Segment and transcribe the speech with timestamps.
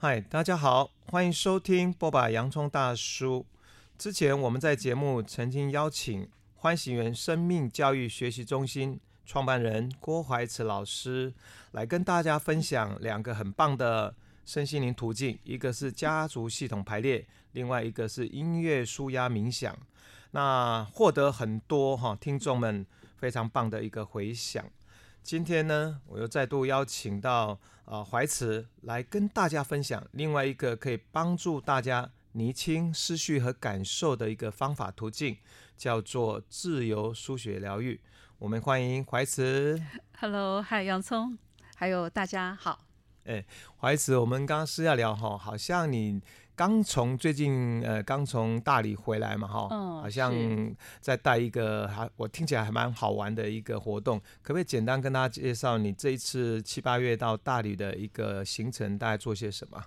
[0.00, 2.30] 嗨，大家好，欢迎收听波把！
[2.30, 3.44] 洋葱大叔。
[3.98, 11.34] 之前我们在节目曾经邀请欢喜园生命教育学习中心创办人郭怀慈老师
[11.72, 14.14] 来跟大家分享两个很棒的
[14.46, 19.76] 身心灵途径，一个是家族系统排列，另外一个是音乐舒压冥想。
[20.30, 22.86] 那获得很多哈听众们
[23.16, 24.64] 非常棒的一个回响。
[25.22, 35.36] 今天呢，我又再度邀请到啊、呃、怀慈来跟大家分享另外一个可以帮助大家厘清思绪和感受的一个方法途径，
[35.76, 38.00] 叫做自由书写疗愈。
[38.38, 39.80] 我们欢迎怀慈。
[40.18, 41.36] Hello，嗨，洋葱，
[41.74, 42.86] 还有大家好。
[43.24, 43.44] 哎，
[43.80, 46.22] 怀慈，我们刚刚私下聊哈，好像你。
[46.58, 50.34] 刚从最近呃刚从大理回来嘛哈，嗯、好像
[51.00, 59.84] 在带一个还我听起来还蛮好玩的一个活动，可不可以简单跟大家介绍你这一次七八月到大理的一个行程，大概做些什么？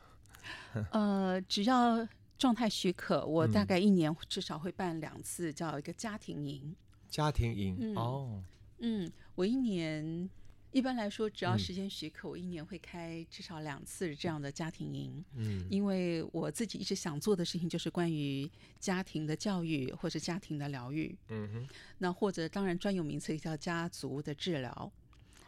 [0.92, 6.74] 呃，只要状态许可，我大概一年至少会办两次，叫一个家庭营。
[7.10, 8.42] 家庭营、嗯、哦，
[8.80, 10.30] 嗯，我一年。
[10.72, 15.24] 一般来说，只要时间许可，我一年会开至少两次这样的家庭营。
[15.36, 21.14] 嗯，因为我自己一直想做的事情就是关于家庭的教育或者家庭的疗愈。
[21.28, 24.92] 嗯哼，那或者当然专有名词叫家族的治疗。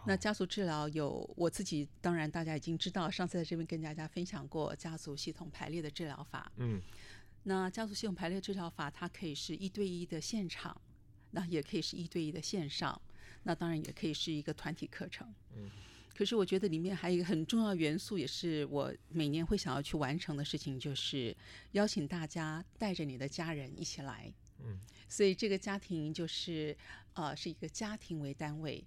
[0.05, 6.51] 那家族治疗有我自己，当然大家已经知道，上次在这边跟大家分享过家族系统排列的治疗法。
[6.57, 6.81] 嗯，
[7.43, 10.81] 那家族系统排列治疗法，它可以是一对一的现场，
[11.31, 13.01] 那也可以是一对一的线上。
[13.43, 15.69] 那当然也可以是一个团体课程，嗯，
[16.15, 21.35] 可是我觉得里面还有一个很重要元素，也是我每年会想要去完成的事情，就是
[21.73, 26.75] 邀请大家带着你的家人一起来，嗯，所以这个家庭就是
[27.13, 28.83] 呃是一个家庭为单位，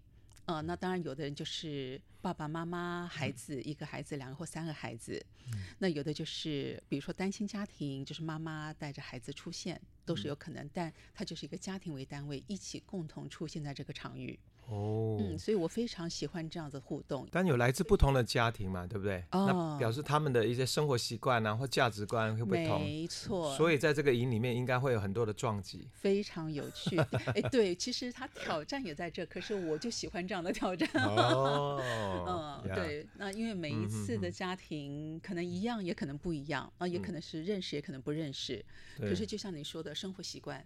[0.46, 9.80] 呃，那当然有的人就是爸爸妈妈、孩子，一个孩子、两个或三个孩子，嗯，那有的就是比如说单亲家庭，就是妈妈带着孩子出现。
[10.06, 14.38] 都是有可能，但它就是一个家庭为单位，一起共同出现在这个场域。
[14.68, 17.26] 哦，嗯，所以我非常喜欢这样子互动。
[17.32, 19.24] 但有来自不同的家庭嘛，对不对？
[19.32, 22.80] 哦，那表示他们的一些生活习惯啊，或价值观会不同。
[22.80, 23.52] 没错。
[23.56, 25.88] 所以在这个营里面，应该会有很多的撞击。
[25.92, 26.96] 非常有趣。
[27.34, 30.88] 哎，对，其实他挑战也在这，可是我就喜欢这样的挑战。
[31.04, 32.62] 哦。
[32.64, 33.06] 嗯，对。
[33.16, 38.64] 那因为每一次的家庭可能一样，也可能不一样啊，也可能是认识，也可能不认识。
[38.98, 39.96] 可是就像你说的。
[39.96, 40.62] 生活习惯，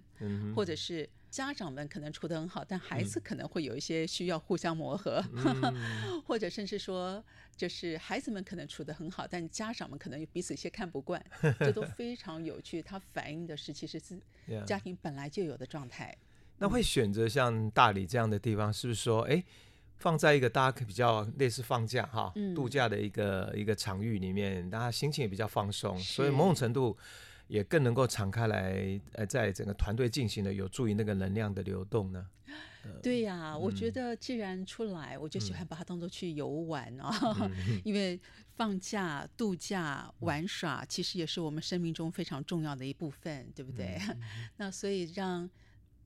[0.56, 7.24] 或者是家长们可能处得很好，但孩子可能会有一些需要互相磨合，嗯、 或者甚至说，
[7.56, 11.24] 就是孩子们可能处得很好，但家长们可能彼此一些看不惯，
[11.60, 12.82] 这都非常有趣。
[12.82, 14.20] 它反映的是其实是
[14.66, 16.16] 家庭本来就有的状态。
[16.58, 19.42] 那会选择像大理这样的地方，是不是说，哎，
[19.98, 26.98] 放在一个大家比较类似放假哈、嗯、度假的一个一个场域里面，大家心情也比较放松，所以某种程度。
[27.50, 32.24] 也更能够敞开来，呃，在整个团队进行的，有助于那个能量的流动呢。
[33.02, 37.10] 对呀、啊，我觉得既然出来，我就喜欢把它当做去游玩啊，
[37.42, 38.18] 嗯、 因为
[38.54, 43.98] 放假、度假、玩耍，其实也是我们生命中非常重要的一部分，对不对？
[44.08, 44.20] 嗯、
[44.56, 45.50] 那所以让。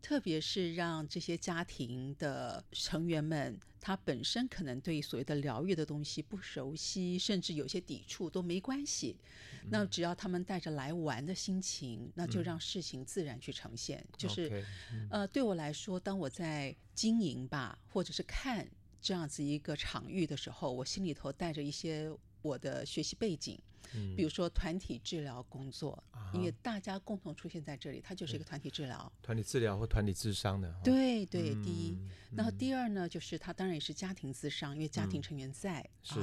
[0.04, 9.16] 特别是让这些家庭的成员们，他本身可能对所谓的疗愈的东西不熟悉，甚至有些抵触都没关系。
[9.62, 13.98] 嗯、那只要他们带着来玩的心情，那就让事情自然去呈现。
[13.98, 18.68] 嗯、就是，okay, 嗯、呃，对我来说，当我在经营吧，或者是看
[19.00, 22.12] 这样子一个场域的时候，我心里头带着一些
[22.44, 23.58] 我的学习背景。
[24.16, 29.12] 比如说团体治疗工作，嗯、因为大家共同出现在这里，它就是一个团体治疗。
[29.22, 30.74] 团体治疗或团体智商的。
[30.82, 31.92] 对对，第一。
[31.92, 35.88] 嗯、然后第二呢，就是它当然也是家庭咨商，因为家庭成员在。
[36.02, 36.18] 是。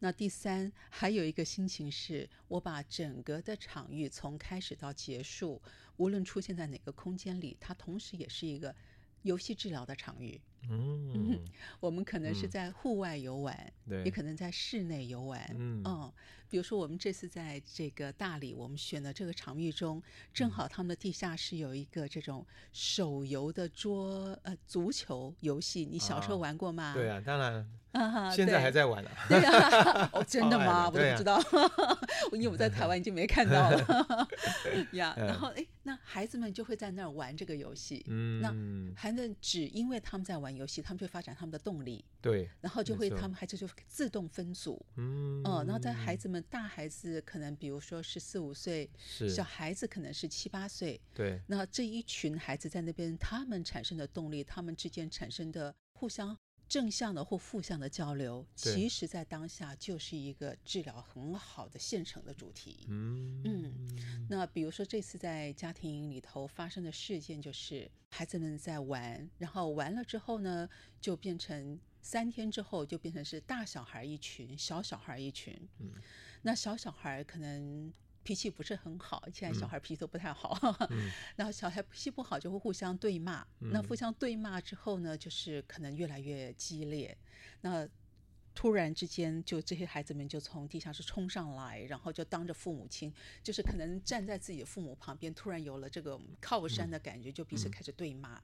[0.00, 5.62] 那第三还有一个心情是，我把整个的场域从开始到结束，
[5.96, 8.74] 无论出现在哪个空间里，它同时也是一个
[9.22, 10.38] 游戏治疗的场域。
[10.70, 11.40] 嗯，嗯，
[11.80, 13.56] 我们可能是在户外游玩，
[13.88, 15.40] 对、嗯，也可能在室内游玩。
[15.56, 16.12] 嗯，嗯，
[16.48, 20.02] 比如说我们这次在这个大理，我们选的这个场域中，
[20.32, 26.92] 正好他们的地下室有一个这种手游的桌呃足球游戏，你小时候玩过吗？
[26.92, 27.70] 哦、对啊，当然。
[27.94, 29.26] 啊、现在还在玩呢、啊。
[29.28, 30.86] 对啊，哦， 真的吗？
[30.86, 31.40] 我都不知道，
[32.34, 34.28] 因为我在台湾已经没看到了。
[34.94, 38.04] 呀，然后哎，那孩子们就会在那儿玩这个游戏。
[38.08, 38.52] 嗯，那
[39.00, 42.04] 孩子只因为他们在玩游戏，他们就发展他们的动力。
[42.20, 44.84] 对，然后就会他们孩子就自动分组。
[44.96, 51.00] 嗯，哦，然后在孩子们大孩子可能比如说是四五岁，是小孩子可能是七八岁。
[51.12, 56.36] 对，那这一群孩子在那边，他们产生的动力，他们之间产生的互相。
[56.68, 62.86] 正向的或负向的交流，其实在当下就是一个治疗很好的现成的主题。
[62.88, 70.68] 嗯嗯，那比如说这次在家庭里头发生的事件，就是孩子们在玩，然后玩了之后呢，
[71.00, 75.56] 就变成三天之后就变成是大小孩一群，小小孩一群。
[75.78, 75.92] 嗯，
[76.42, 77.92] 那小小孩可能。
[78.24, 80.58] 脾气不是很好，现在小孩脾气都不太好
[80.90, 87.16] 嗯、然后小孩脾气不好就会互相对骂，嗯、那互相对骂之后呢，就是可能越来越激烈。
[87.60, 87.86] 那
[88.54, 93.12] 突然之间，就这些孩子们就从地下室冲上来，然后就当着父母亲，
[93.42, 98.36] 就是可能站在自己的父母旁边，突然有了这个靠山的感觉，就彼此开始对骂。
[98.36, 98.42] 嗯，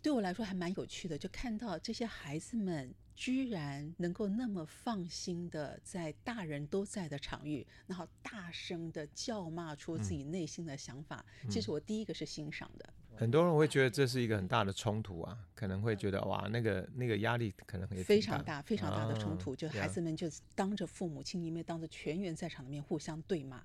[0.00, 11.24] 对我来说还蛮有趣的，就看到这些孩子们居然能够那么放心的在大人都在的场域，然后大声的叫骂出自己内心的想法。
[11.44, 12.92] 嗯、其实我第一个是欣赏的。
[13.14, 19.52] 很多人会觉得这是一个很大的冲突啊，可能会觉得哇，那个那个压力可能也非常大，非常大的冲突。
[19.52, 23.62] 啊、就孩子们就当着父母亲，因为当着全员在场的面互相对骂。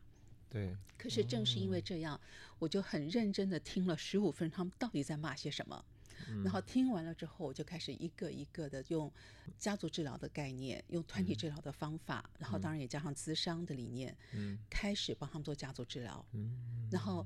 [0.50, 5.86] 对，可是正是因为这样，嗯、我就很认真的听了十五分钟，他们到底在骂些什么。
[6.30, 9.12] 嗯、然后听完了之后，我就开始一个一个的用
[9.58, 16.26] 家族治疗的概念，用团体治疗的方法，嗯、然后当然也加上咨商的理念，嗯、开始帮他们做家族治疗。
[16.32, 17.26] 嗯、然后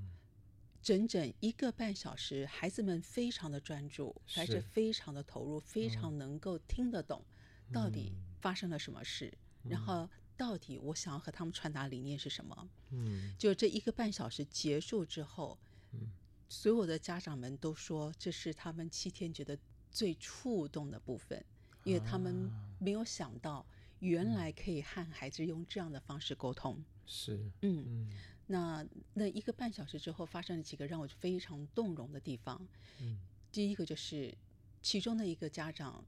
[0.82, 7.24] 整整一个半小时，孩子们非常的专注，还是非常的投入，非常能够听得懂
[7.72, 9.32] 到底发生了什么事，
[9.64, 10.10] 嗯、然后。
[10.42, 12.68] 到底我想要和他们传达理念是什么？
[12.90, 15.56] 嗯，就这一个半小时结束之后，
[15.92, 16.12] 嗯，
[16.50, 19.56] 所有的家长们都说这是他们七天觉得
[19.92, 21.46] 最触动的部分，
[21.84, 23.64] 因为他们没有想到
[24.00, 26.84] 原来可以和孩子用这样的方式沟通。
[27.06, 28.10] 是，嗯，嗯，
[28.48, 28.84] 那
[29.14, 32.60] 那一个半小时之后发生了几个让我非常动容的地方。
[33.00, 33.20] 嗯，
[33.52, 34.36] 第一个就是
[34.82, 36.04] 其中的一个家长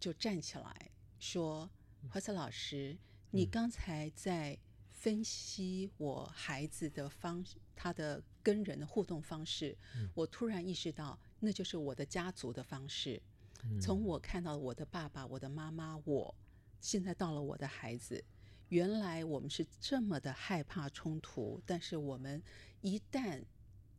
[0.00, 1.68] 就站起来说
[2.10, 2.96] ：“怀慈老师。”
[3.34, 4.56] 你刚才在
[4.92, 7.44] 分析我孩子的方，
[7.74, 13.20] 他的跟人的互动方式，嗯、我突然意识到，那就是我的家族的方式。
[13.64, 16.32] 嗯、从我看到我的爸爸、我的妈妈，我
[16.80, 18.24] 现在到了我的孩子，
[18.68, 22.40] 原来我们是这么的害怕冲突，但是我们
[22.82, 23.42] 一旦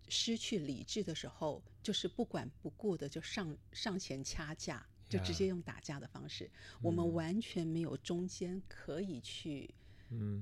[0.07, 4.87] 失去理智的时候，就是不管不顾的就上上前掐架。
[5.15, 9.73] 就直接用打架的方式，嗯、我们完全没有中间可以去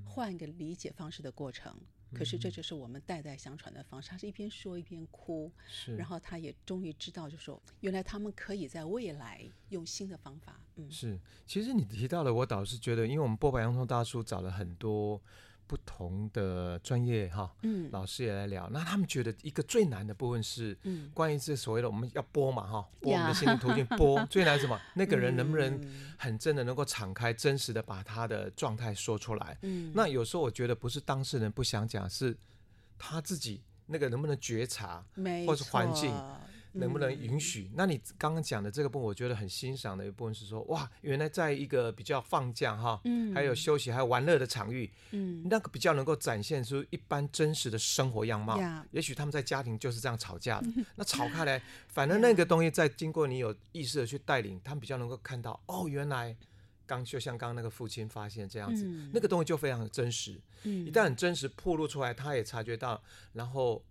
[0.05, 1.75] 换一个理解方式的过程。
[2.11, 4.09] 嗯、可是这就是我们代代相传的方式。
[4.09, 10.59] 他是一边说一边哭，是然后他也终于知道，就说原来他们可以在未来用新的方法。
[10.75, 11.19] 嗯，是。
[11.45, 15.21] 其实你提到了，我倒是觉得，因为我们波白洋葱大叔找了很多。
[15.73, 18.69] 不同的专业哈，嗯，老师也来聊。
[18.71, 20.77] 那他们觉得一个最难的部分是，
[21.15, 24.79] 关于这所谓的我们要播嘛哈，播我们的心灵途径播 最难什么？
[24.93, 25.81] 那个人能不能
[26.15, 29.57] 很真的能够敞开、真实的把他的状态说出来？
[29.63, 32.37] 嗯，那有时候我觉得不是当事人不想讲，是
[32.99, 35.03] 他自己那个能不能觉察，
[35.47, 36.13] 或是环境。
[36.73, 37.69] 能不能允许？
[37.71, 48.57] 嗯、那你刚刚讲的这个部分，我觉得很欣赏的一部分是说，哇，原来在一个比较放假哈，嗯、还有休息还有玩乐的场域，嗯，那个比较能够展现出一般真实的生活样貌。
[48.59, 56.35] 嗯、也许他们在家庭就是这样吵架的，嗯、那吵开来， 反正那个东西在经过你有意识的去带领，他们比较能够看到，哦，原来
[56.85, 60.41] 刚就像刚刚那个父亲发现这样子，嗯、那个东西就非常的真实。
[60.63, 63.01] 嗯、一旦很真实暴露出来，他也察觉到，
[63.33, 63.83] 然后。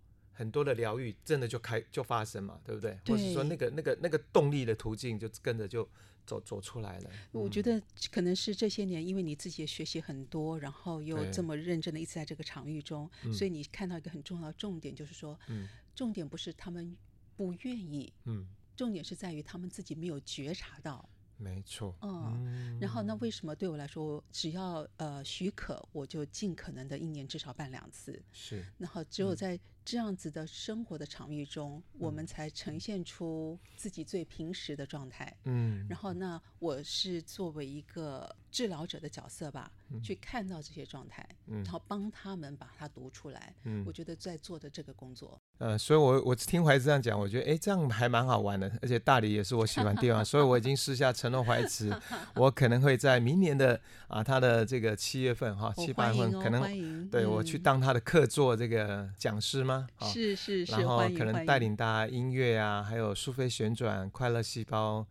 [0.42, 2.98] 很多的疗愈真的就开就发生嘛，对不对？
[3.04, 5.88] 对，或者说那个那个那个动力的途径就跟着就
[6.26, 7.10] 走走出来了。
[7.30, 7.80] 我觉得
[8.10, 16.96] 可能是这些年，因为你自己也学习很多，然后又这么认真的一直在这个场域中，所以你看到一个很重要的重点，就是说，嗯、重点不是他们
[17.36, 18.44] 不愿意，嗯，
[18.76, 21.08] 重点是在于他们自己没有觉察到。
[21.38, 45.40] 没错，嗯，然后那为什么对我来说，只要呃许可，我就尽可能的一年至少办两次，是，然后只有在这样子的生活的场域中，嗯、我们才呈现出自己最平时的状态，嗯，然后那我是作为一个治疗者的角色吧，嗯、去看到这些状态，嗯、然后帮他们把它读出来，嗯，我觉得在做的这个工作。
[45.58, 51.94] 呃，所以我，我我听怀慈这样讲，我觉得，哎，这样还蛮好玩的，而且大理也是我喜欢的地方，所以我已经私下承诺怀慈，
[52.36, 59.86] 我可能会在明年的啊，他的这个七月份哈，七八月份可能对我去当他的客座这个讲师吗？
[60.00, 65.06] 是是是，然后可能带领大家音乐啊，还有苏菲旋转、快乐细胞。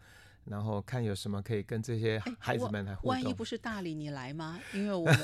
[0.46, 3.10] 然后看有什么可以跟这些孩子们来互动。
[3.12, 4.60] 万一不是大理，你来吗？
[4.74, 5.16] 因为我们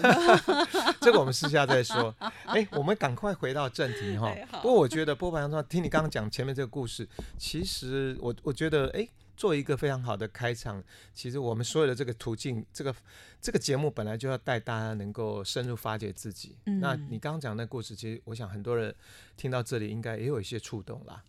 [1.01, 2.13] 这个我们私下再说。
[2.45, 4.31] 哎，我们赶快回到正题哈。
[4.61, 10.83] 不过我觉得剥吧洋葱，听你刚刚讲前面这个故事，其实我我觉得哎，做一个非常好的开场。
[11.13, 12.93] 其实我们所有的这个途径，这个
[13.39, 16.57] 这个节目本来就要带大家能够深入发掘自己。
[16.65, 18.93] 嗯、那你刚刚讲的那故事，其实我想很多人
[19.37, 21.23] 听到这里应该也有一些触动啦。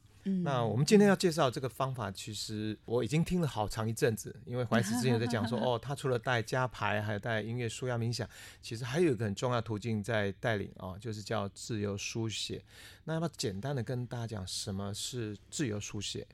[0.44, 4.34] 那我们今天要介绍这个方法，其实我已经听了好长一阵子。
[4.44, 8.28] 因为怀慈之前在讲说， 哦，他除了带加牌，还有带音乐舒压冥想，
[8.60, 12.62] 其实还有一个很重要途径在带领哦，就是叫自由书写。
[13.04, 16.26] 那要不要简单的跟大家讲什么是自由书写？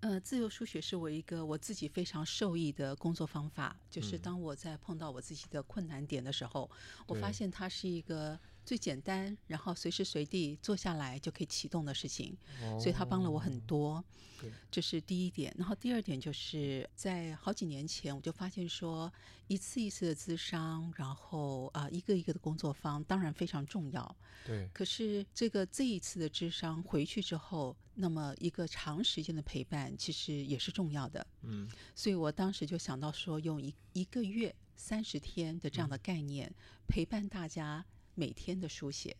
[0.00, 3.76] 呃，自由书写是我一个我自己非常受益的工作方法。
[3.90, 8.38] 就是当我在碰到我自己的困难点的时候，嗯、我发现它是一个。
[8.70, 14.04] 最简单，然后随时随地坐下来就可以启动的事情，哦、所以他帮了我很多。
[14.40, 15.52] 对这是第一点。
[15.58, 19.12] 然后第二点就是在好几年前，我就发现说，
[19.48, 24.16] 一次一次的咨商，然后啊、呃，一个一个的工作坊，当然非常重要。
[24.46, 24.70] 对。
[24.72, 31.26] 可是这个这一次的咨商回去之后，那么一个长时间的陪伴，其实也是重要的。
[31.42, 31.68] 嗯。
[31.96, 36.54] 所以我当时就想到说，用一一个月三十天的这样的概念、嗯、
[36.86, 37.84] 陪伴大家。
[38.20, 39.16] 每天的书写，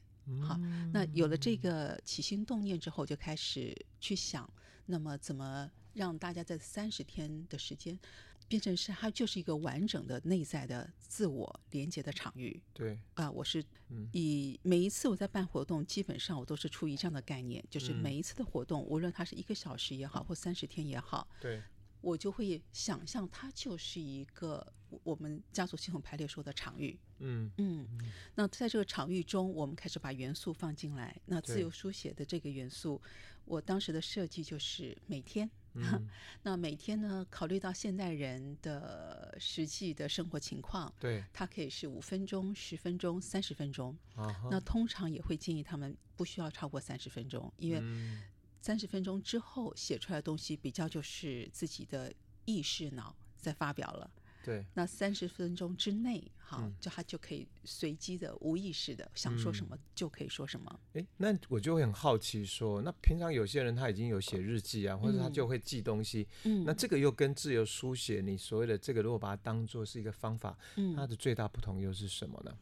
[0.46, 0.58] 好，
[0.92, 4.48] 那有了这个起心动念之后，就开始去想，
[4.84, 7.98] 那么怎么让大家在三十天的时间
[8.46, 12.60] 变成是它就是一个完整的内在的自我连接的场域？
[12.74, 13.64] 对，啊，我是
[14.12, 21.62] 以每一次我在办活动，基本上我都是出于这样的概念，就是每一次的活动，无论它是一个小时也好，或三十天也好，对。
[22.00, 24.72] 我就会想象它就是一个
[25.04, 27.86] 我们家族系统排列说的场域，嗯嗯，
[28.34, 31.14] 那在这个场域中，我们开始把元素放进来。
[31.26, 33.00] 那自由书写的这个元素，
[33.44, 36.08] 我当时的设计就是每天，嗯、
[36.42, 43.96] 那每天呢，考虑到现代人的实际的生活情况，对，它可以是五分钟、十分钟、三十分钟。
[44.16, 48.22] 啊、那通常也会建议他们不需要超过三十分钟，因为、嗯。
[48.60, 52.12] 三十分钟之后写出来的东西比较就是自己的
[52.44, 54.10] 意识脑在发表了。
[54.44, 54.64] 对。
[54.74, 60.80] 那三十分钟之内，哈，嗯、就他就可以随机的、无意识的想说什么就可以说什么。
[60.94, 66.26] 哎、嗯，那我就会很好奇说，那平常有些人他已经有写日记啊，或者他就会记东西。
[66.44, 66.64] 嗯。
[66.64, 72.54] 那这个又跟自由书写，你所谓的这个，如果把它当做是一个方法，嗯，它的最大不同又是什么呢？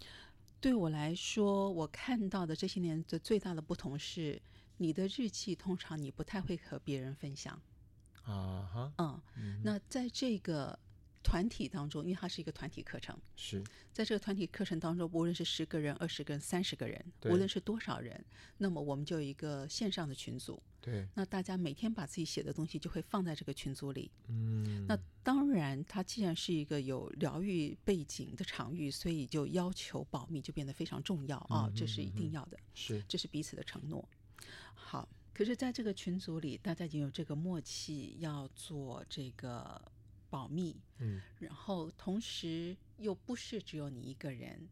[0.61, 4.41] 对我来说，我看到的这些年的最大的不同是。
[4.79, 7.61] 你的日记通常你不太会和别人分享，
[8.23, 10.79] 啊哈，嗯，嗯，那在这个
[11.23, 18.25] 团体当中，因为它是一个团体课程，是在这个团体课程当中，无论是十个人、二十个人、三十个人，无论是多少人，
[18.57, 34.09] 那么我们就有一个线上的群组，对，那大家每天把自己写的东西就会放在这个群组里，嗯，那当然，它既然是一个有疗愈背景的场域，所以就要求保密就变得非常重要啊，哦，这是一定要的，是，这是彼此的承诺。
[34.75, 39.81] 好，可是在这个群组里，大家已经有这个默契，要做这个
[40.31, 44.69] 保密，嗯，然后同时又不是只有你一个人，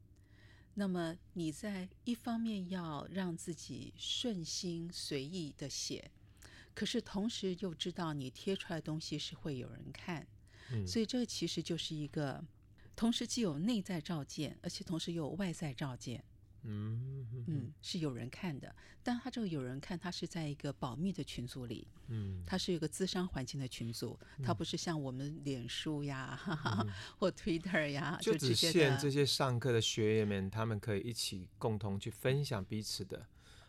[0.75, 6.11] 那么你在一方面要让自己顺心随意的写，
[6.75, 10.27] 可是同时又知道你贴出来的东西是会有人看，
[10.73, 12.45] 嗯，所以这个其实就是一个
[12.95, 16.25] 同时既有内在照见，而且同时又有外在照见。
[16.67, 33.27] 嗯嗯，是有人看的，但他这个有人看，他是在一个保密的群组里，嗯，他是一个资商环境的群组，他不是像我们脸书呀，哈哈、嗯， 或 Twitter 呀，就只限这些上课的学员们，他们可以一起共同去分享彼此的，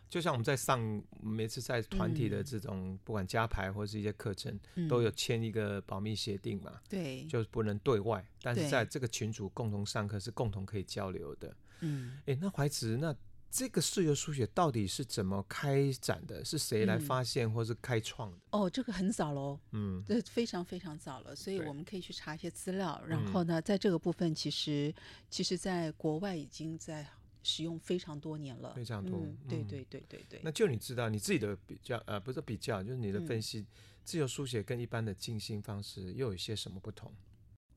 [0.08, 11.54] 就像我们在上每次在团体的这种，嗯、不管加牌或是一些课程，嗯、都有签一个保密协定嘛，对，就是不能对外，但是在这个群组共同上课是共同可以交流的。
[11.80, 13.14] 嗯，哎，那怀慈，那
[13.50, 16.44] 这个自由书写到底是怎么开展的？
[16.44, 18.36] 是谁来发现或是开创的？
[18.36, 23.02] 嗯、哦，这个很早喽，嗯，这非常非常早了，所以我们可以去查一些资料。
[23.06, 24.94] 然后呢，在这个部分，其实
[25.30, 27.06] 其实在国外已经在
[27.42, 29.20] 使用非常多年了，非常多。
[29.20, 30.40] 嗯、对对对对对。
[30.44, 33.66] 那就你知道你自己的比较，呃，不是比较，就是你的分析，嗯、
[34.04, 37.10] 自由书写跟一般的静心方式又有一些什么不同？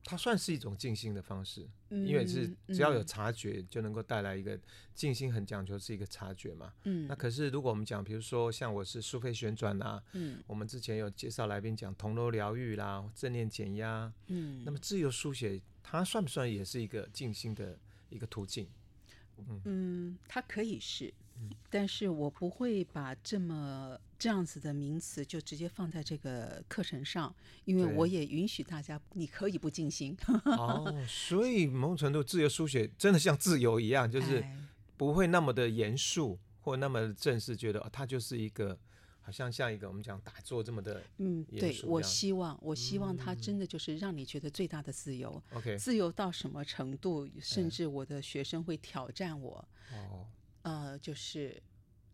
[0.04, 4.58] 它算是一种静心的方式，嗯、因为是只要有察觉，嗯、就能够带来一个
[4.94, 5.32] 静心。
[5.32, 6.72] 很讲究是一个察觉嘛。
[6.84, 7.06] 嗯。
[7.06, 17.78] 那可是如果我们讲，比如说像我是苏菲旋转啦，嗯，我们之前有介绍来宾讲铜锣疗愈啦，正念减压，嗯，那么自由书写，它算不算也是一个静心的
[18.10, 18.68] 一个途径？
[19.38, 21.14] 嗯，嗯，它可以是。
[21.70, 27.34] 但是我不会把这么这样子的名词就直接放在这个课程上，
[27.64, 30.16] 因为我也允许大家你可以不进行。
[30.44, 34.44] 哦，所以某种程度自由书写真的像自由一样，就 是
[34.96, 38.78] 不会那么的严肃或那么正式，觉得哦它就是一个
[39.20, 45.42] 好像像一个我们讲打坐这么的，嗯，对，我希望，我希望它真的就是让你觉得最大的自由。
[45.54, 47.28] OK，、嗯、自由到什么程度？
[47.40, 49.68] 甚至我的学生会挑战我。
[49.92, 50.26] 哦，
[50.62, 51.62] 呃，就是。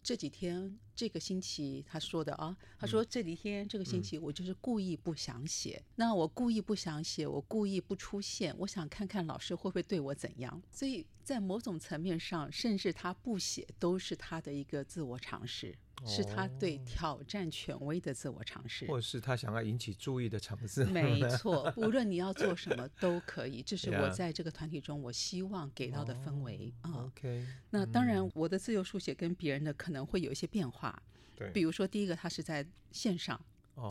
[0.01, 10.63] 这几天这个星期他说的啊，他说这几天这个星期我就是故意不想写，嗯、那我故意不想写，我故意不出现，我想看看老师会不会对我怎样。
[10.71, 15.77] 所以在某种层面上，甚至他不写都是他的一个自我尝试。
[16.07, 20.85] 是他对挑战权威的自我尝试，或是他想要引起注意的尝试。
[20.85, 23.63] 没 错，无论你要做什么 都可以。
[23.63, 26.93] 这是我在这个团体中我希望给到的氛围啊。
[26.93, 31.03] Oh, OK，那当然，我的自由书写跟别人的可能会有一些变化。
[31.37, 33.41] 对，比如说第一个，他是在线上，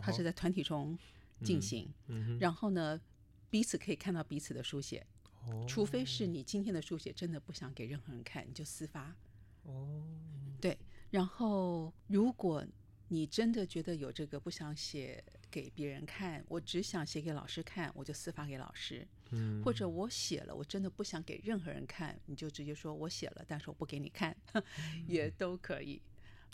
[0.02, 0.98] 他是在团体中
[1.42, 1.88] 进行，
[2.40, 3.00] 然后呢，
[3.50, 5.06] 彼此可以看到彼此的书写。
[5.66, 9.14] 除非是你今天的书写真的不想给任何人看，你就私发。
[9.62, 10.02] 哦，
[10.60, 10.76] 对。
[11.10, 12.64] 然后，如果
[13.08, 19.06] 你真的觉得有这个不想写给别人看，我只想写给老师看，我就私发给老师。
[19.30, 24.36] 嗯，或者我写了，我真的不想给任何人看，你就直接说我写了，但是我不给你看，
[25.08, 26.00] 也都可以。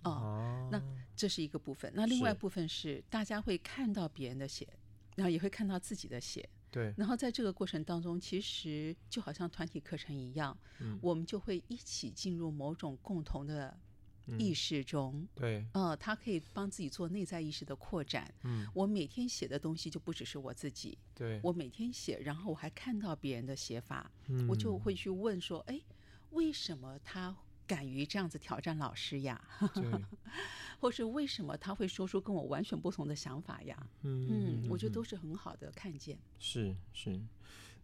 [0.05, 0.83] 哦，哦，那
[1.17, 1.93] 这是一个部分。
[1.95, 4.69] 那另外一部分是，是大家会看到别人的写，
[5.17, 6.49] 然后也会看到自己的写。
[6.71, 6.93] 对。
[6.97, 13.77] 然后在这个过程当中，其实就好像团体课程一样，嗯，我们就会一起进入某种共同的。
[14.39, 18.33] 意识中，嗯、对，呃，他可以帮自己做内在意识的扩展。
[18.43, 20.97] 嗯，我每天写的东西就不只是我自己。
[21.15, 25.81] 对，我每天写，然后我还看到别人的写法，嗯、我就会去问说：“哎，
[26.31, 29.43] 为什么他敢于这样子挑战老师呀？
[29.75, 29.85] 对
[30.81, 36.19] 或是为什么他会说出跟我完全不同的想法呀？”嗯嗯，我觉得都是很好的看见。
[36.39, 37.21] 是是，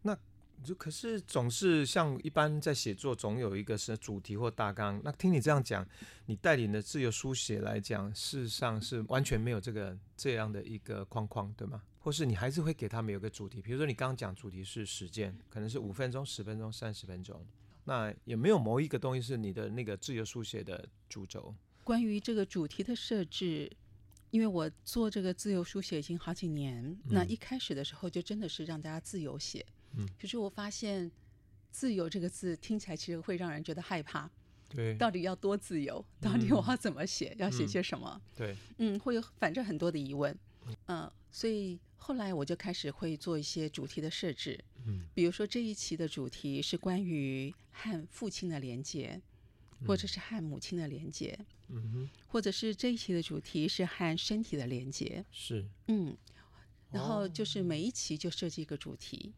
[0.03, 0.19] 那。
[0.65, 5.01] 就可是总是像一般在写作，总有一个是主题或大纲。
[5.05, 5.87] 那听你这样讲，
[6.27, 11.83] 你带领的自由书写来讲，事实上是完全没有这个这样的一个框框，对吗？
[11.99, 13.61] 或是你还是会给他们有个主题？
[13.61, 17.45] 比如说你刚刚讲主题是实践，可能是五分钟、十分钟、三十分钟。
[17.85, 21.55] 那也没有某一个东西是你的那个自由书写的主轴？
[21.83, 23.71] 关于这个主题的设置，
[24.31, 29.65] 因为我做这个自由书写已经好几年，嗯、那一开始的时候就真的是让大家自由写。
[29.97, 31.11] 嗯，可是我发现
[31.71, 34.31] “自由”这个字听起来其实会让人觉得害怕。
[34.69, 36.05] 对，到底要多自由？
[36.21, 37.31] 到底我要怎么写？
[37.31, 38.21] 嗯、要写些什么？
[38.37, 40.33] 对，嗯，会有反正很多的疑问。
[40.87, 44.63] 嗯、呃，所以后来我就开始会做一些主题的设置。
[44.87, 49.21] 嗯，比如说这一期的主题是关于和父亲的连接，
[49.87, 51.37] 或者是和母亲的连接。
[51.67, 55.25] 嗯哼，或者是这一期的主题是和身体的连接。
[55.33, 56.17] 是，嗯，
[56.93, 59.33] 然后就是每一期就设计一个主题。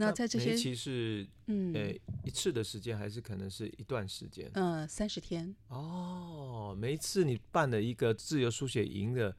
[0.00, 1.92] 那在这些，其实嗯，呃，
[2.24, 5.52] 一次的时间还是可能是一段时间，嗯，三十天。
[5.66, 9.36] 哦，每一次你办的一个自由书写营的，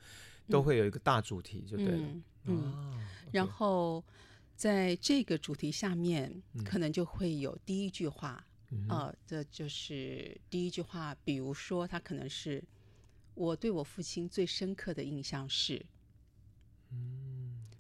[0.49, 2.07] 都会有一个大主题，就对了。
[2.07, 4.03] 嗯，嗯，然后
[4.57, 8.45] 在这个主题下面，可能就会有第一句话，
[8.89, 11.15] 啊，这就是第一句话。
[11.23, 12.61] 比如说，他可能是
[13.33, 15.85] 我对我父亲最深刻的印象是，
[16.91, 17.28] 嗯。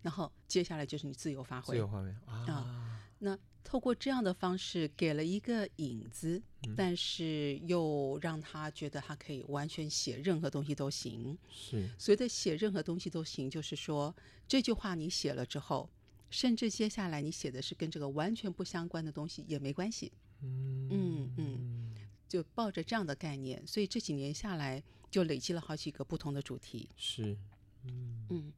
[0.01, 2.99] 然后接下来就是你自由发挥，自由发挥啊、嗯！
[3.19, 11.37] 那透过这样的方式给了一个影子，嗯、但是又让他觉得他可以完全写任何东西都行。
[11.49, 14.15] 是，所谓的写任何东西都行，就是说
[14.47, 15.89] 这句话你写了之后，
[16.29, 20.11] 甚至接下来你写的是跟这个完全不相关的东西也没关系。
[20.41, 21.95] 嗯嗯嗯，
[22.27, 24.81] 就抱着这样的概念，所以这几年下来
[25.11, 26.89] 就累积了好几个不同的主题。
[26.95, 27.37] 是，
[27.83, 28.53] 嗯嗯。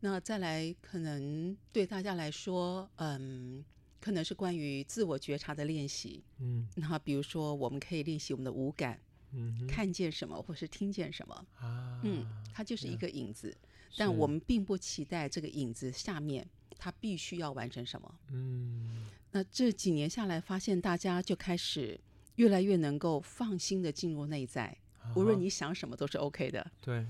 [0.00, 3.64] 那再来，可能对大家来说，嗯，
[4.00, 9.00] 可能是关于自我觉察的练习，嗯，那比如说，我们可以练习我们的五感，
[9.32, 13.56] 嗯，看见什么或是听见什么，啊，嗯，它就是一个影子，
[13.96, 16.46] 但我们并不期待这个影子下面
[16.78, 21.98] 它必须要完成什么，嗯，那这几年下来，发现大家就开始
[22.36, 24.76] 越来越能够放心的进入内在，
[25.16, 27.04] 无论你想什么都是 OK 的，对，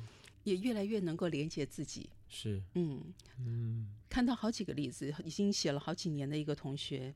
[0.45, 2.09] 也越来越能够连接自己。
[2.29, 7.15] 是，嗯嗯，看到好几个例子，已经写了好几年的一个同学，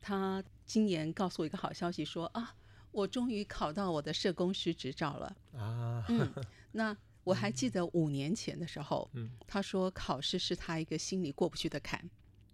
[0.00, 2.54] 他今年告诉我一个好消息说，说啊，
[2.92, 6.04] 我终于考到我的社工师执照了啊。
[6.08, 6.32] 嗯，
[6.72, 12.08] 那我还记得五年前的时候，嗯，他说考试是他一个心里过不去的坎。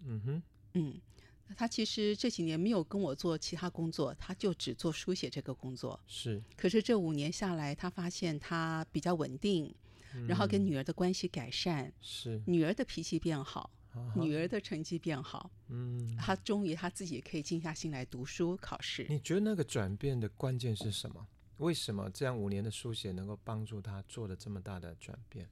[0.05, 0.43] 嗯哼，
[0.75, 1.01] 嗯，
[1.57, 5.99] 他其实这几年没有跟我做其他工作，他就只做书写这个工作。
[6.07, 9.75] 是，可是这五年下来，他发现他比较稳定。
[10.27, 13.69] 然后跟女儿的关系改善，是女儿的脾气变好，
[14.15, 19.05] 女儿的成绩变好，嗯，她终于她自己可以静下心来读书考试。
[19.09, 21.27] 你觉得那个转变的关键是什么？
[21.57, 25.49] 为什么这样五年的书写能够帮助她做了这么大的转变？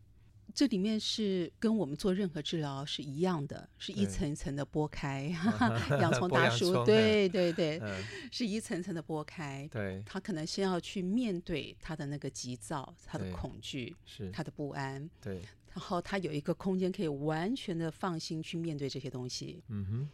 [0.55, 5.25] 这里面是跟我们做任何治疗是一样的，是一层一层的剥开。
[5.99, 9.67] 洋葱大叔，对对对，嗯、是一层层的剥开。
[9.69, 15.09] 对，他可能先要去面对他的那个急躁，他的恐惧，是他的不安。
[15.21, 15.41] 对，
[15.73, 19.61] 然后他有一个空间可以完全的放心去面对这些东西。
[19.67, 20.09] 嗯哼，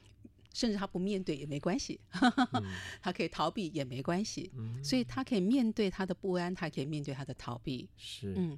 [0.55, 2.63] 甚至他不面对也没关系，嗯、
[2.99, 4.51] 他可以逃避也没关系。
[4.57, 7.87] 嗯，所以他可以面对他的不安，他可以面对他的逃避。
[7.95, 8.57] 是，嗯。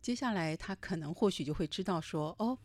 [0.00, 2.58] 接下来，他可能或许就会知道说：“哦，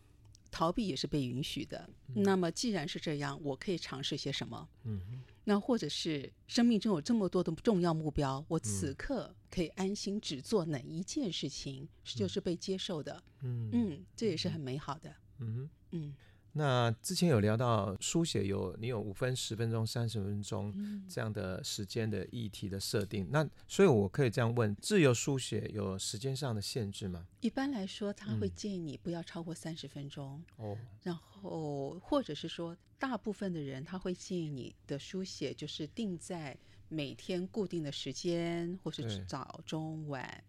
[0.52, 1.90] 逃避也是被允许的。
[2.08, 4.70] 嗯、那么，既然是这样，我可以尝试些什么？
[4.84, 5.02] 嗯，
[5.44, 13.24] 那或者是生命中有这么多的重要目标，我此刻可以安心只做哪一件事情，就是被接受的。
[13.42, 15.14] 嗯嗯，这也是很美好的。
[15.40, 16.16] 嗯嗯。
[16.56, 20.72] 那之前有聊到书写有你有五分、十分钟、三十分钟
[21.10, 27.26] 这样的时间的议题的设定，嗯、那所以我可以这样问：自由书写有时间上的限制吗？
[27.42, 30.44] 一般来说，他会建议你不要超过三十分钟。
[30.58, 36.56] 哦、嗯，然后或者是说，大部分的人他会建议你的书写就是定在
[36.88, 40.44] 每天固定的时间，或是早、中、晚。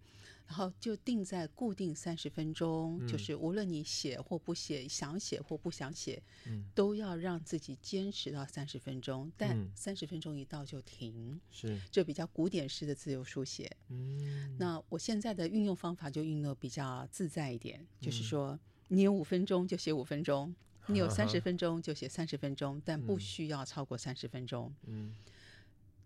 [0.46, 9.32] 然后就定在固定三十分钟，嗯、就是无论你写或不写，想写或不想写，嗯、都要让自己坚持到三十分钟。
[9.36, 13.70] 但三十分钟一到就停，是这比较古典式的自由书写。
[13.88, 20.54] 嗯，那我现在的运用方法就运用比较自在一点，嗯、就是说你有五分钟就写五分钟，
[20.88, 24.72] 嗯、你有三十 分钟就写三十分钟，嗯、但不需要超过三十分钟。
[24.86, 25.14] 嗯。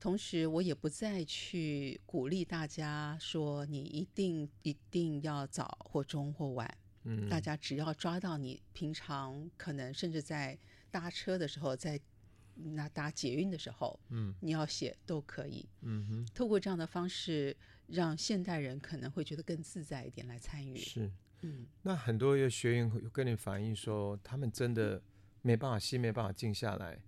[0.01, 6.79] 同时，我也不再去鼓励大家说你一定一定要早或中或晚。
[7.05, 10.59] 嗯，大家只要抓到你平常可能甚至在
[10.91, 11.99] 搭车的时候，在
[12.55, 15.69] 那搭捷运的时候，嗯，你要写都可以。
[15.83, 17.57] 嗯哼，透过这样的方式，
[17.87, 20.77] 让现代人可能会觉得更自在一点来参与。
[20.77, 21.11] 是，
[21.43, 25.01] 嗯，那很多有学员有跟你反映说，他们真的
[25.43, 27.01] 没办法心没办法静下来。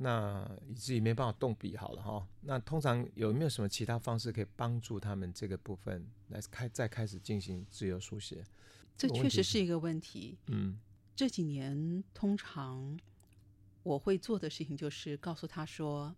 [0.00, 2.26] 那以至于没办法动笔好了哈。
[2.40, 8.44] 那通常有没有什么其他方式可以帮助他们这个部分来开再开始进行自由书写？
[8.96, 10.38] 这确实是一个问题。
[10.46, 10.78] 嗯，
[11.14, 12.98] 这几年通常
[13.82, 16.14] 我会做的事情就是告诉他说：“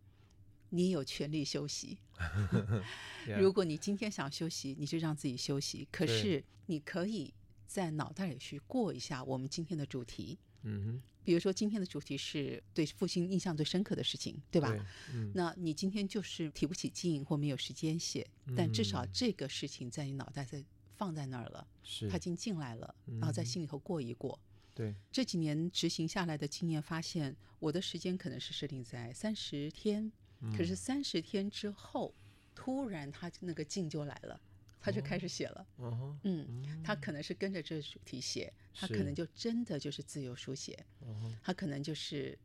[0.70, 1.98] 你有权利休息。
[3.26, 3.38] Yeah.
[3.38, 5.86] 如果你今天想休息，你就让自己休息。
[5.92, 7.34] 可是你可以
[7.66, 11.02] 在脑袋里去过一下我们今天的主题。”嗯哼。
[11.22, 14.70] 比如说，今天的主题是对父亲印象最深刻的事情，对吧？
[14.70, 14.80] 对，
[15.12, 20.64] 嗯，那你今天就是提不起劲或没有时间写，嗯，但至少这个事情在你脑袋在
[20.96, 24.40] 放在那儿了，是它已经进来了，嗯，然后在心里头过一过。
[24.74, 32.14] 对，这几年执行下来的经验发现，我的时间可能是设定在三十天，嗯，可是三十天之后，
[32.54, 34.40] 突然他那个劲就来了。
[34.80, 42.38] 他就开始写了，哦、嗯，他可能是跟着这个主题写，他可能就真的就是自由书写，哦、他可能就是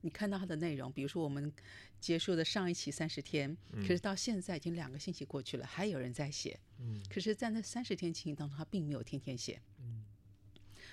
[0.00, 1.52] 你看到他的内容，比如说我们
[2.00, 10.04] 结束的上一期三十天，嗯、可是到现在已经两个星期过去了，还有人在写，嗯，可是，在那三十天情形当中，他并没有天天写，嗯，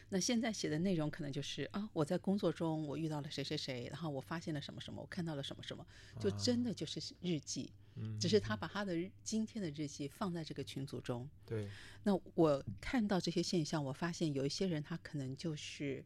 [0.10, 5.86] 那现在写的内容可能就是啊，我在工作中我遇到了谁谁谁，然后我发现了什么什么，我看到了什么什么，
[6.20, 7.72] 就真的就是日记。
[7.72, 7.89] 啊
[8.20, 11.28] 只是他把他的今天的日记放在这个群组中。
[11.46, 11.70] 对。
[12.04, 16.04] 那我看到这些现象，我发现有一些人他可能就是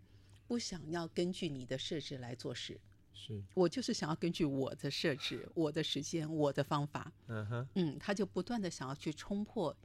[0.47, 2.79] 不想要根据你的设置来做事。
[3.13, 3.41] 是。
[3.53, 7.11] 我就是想要根据我的设置、我的时间、我的方法。
[7.27, 7.67] 嗯哼。
[7.75, 9.75] 嗯，他就不断的想要去冲破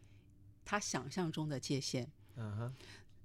[0.64, 2.10] 他想象中的界限。
[2.36, 2.74] 嗯哼。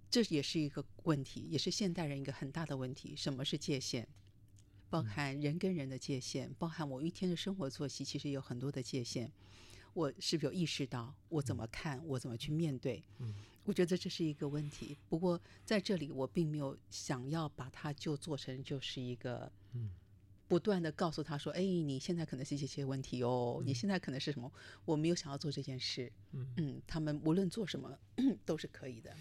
[0.10, 3.16] 这也是一个问题，也是现代人一个很大的问题。
[3.16, 4.08] 什么是界限？
[4.94, 9.32] 包含人跟人的界限，包含我一天的生活作息，其实有很多的界限。
[9.96, 13.04] 我是不是有意识到我怎么看，我怎么去面对？
[13.18, 14.96] 嗯，我觉得这是一个问题。
[15.10, 19.90] 不过在这里，我并没有想要把它就做成就是一个，嗯，
[20.48, 24.52] 不断的告诉他说：“哎，你现在可能是这些问题哦，你现在可能是什么？”
[24.86, 26.12] 我没有想要做这件事。
[26.34, 27.98] 嗯嗯，他们无论做什么
[28.46, 29.12] 都是可以的。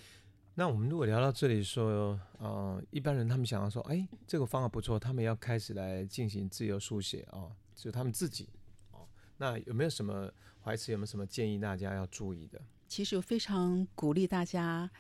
[0.55, 8.49] 那我们如果聊到这里说，呃，一般人他们想要说，哎，这个方法不错，他们要开始来进行自由书写啊，就他们自己
[8.91, 9.09] 哦。
[9.38, 10.31] 那有没有什么
[10.62, 12.61] 怀慈有没有什么建议大家要注意的？
[12.87, 14.91] 其实我非常鼓励大家，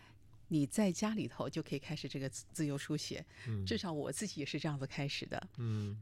[0.48, 3.22] 你在家里头就可以开始这个自由书写。
[3.46, 5.48] 嗯，至少我自己也是这样子开始的。
[5.58, 5.94] 嗯，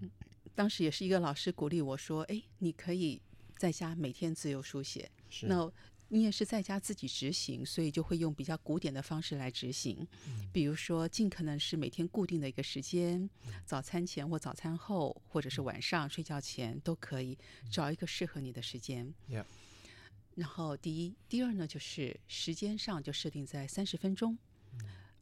[0.54, 3.20] 当时也是一个老师鼓励我说，哎，你可以
[3.56, 5.10] 在家每天自由书写。
[5.28, 5.46] 是。
[5.46, 5.68] 那
[6.12, 10.06] 你也是在家自己执行，所以就会用比较古典的方式来执行。
[10.26, 17.38] 嗯、比如说，尽可能是每天固定的一个时间，嗯、早餐前或早餐后，或者是晚上睡觉前都可以
[17.70, 19.06] 找一个适合你的时间。
[19.28, 19.44] 嗯、
[20.34, 24.36] 然后第一，第二呢，就是时间上就设定在三十分钟。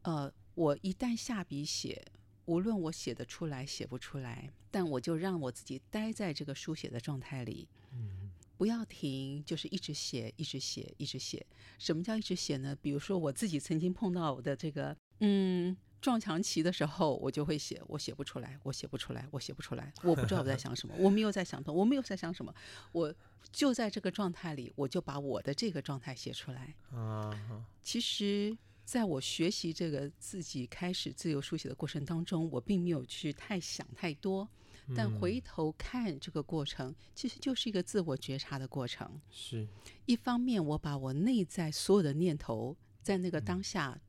[0.04, 2.02] 嗯、呃，我一旦下笔写，
[2.46, 8.17] 无论我写得出来写不出来，但我就让我自己待在这个书写的状态里，嗯，
[8.58, 11.46] 不要停，就是一直写，一直写，一直写。
[11.78, 12.76] 什么叫一直写呢？
[12.82, 15.74] 比如说我自己曾经碰到我的这个，嗯。
[16.00, 22.54] 撞墙期的时候，我就会写，我写不出来，我写不出来，我写不出来，我不知道我在想什么，我没有在想通，我没有在想什么，
[22.92, 23.12] 我
[23.50, 26.72] 就在这个状态里，我就把我的这个状态写出来。
[26.92, 34.48] 啊，其实，在我学习这个自己开始自由书写的过程当中，我并没有去太想太多，
[34.96, 39.20] 但回头看这个过程，其实就是一个自我觉察的过程。
[39.30, 39.66] 是
[40.06, 44.00] 一方面，我把我内在所有的念头在那个当下。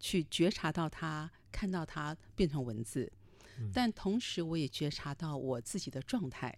[0.00, 3.12] 去觉察到它，看到它变成文字，
[3.58, 6.56] 嗯，但同时我也觉察到我自己的状态。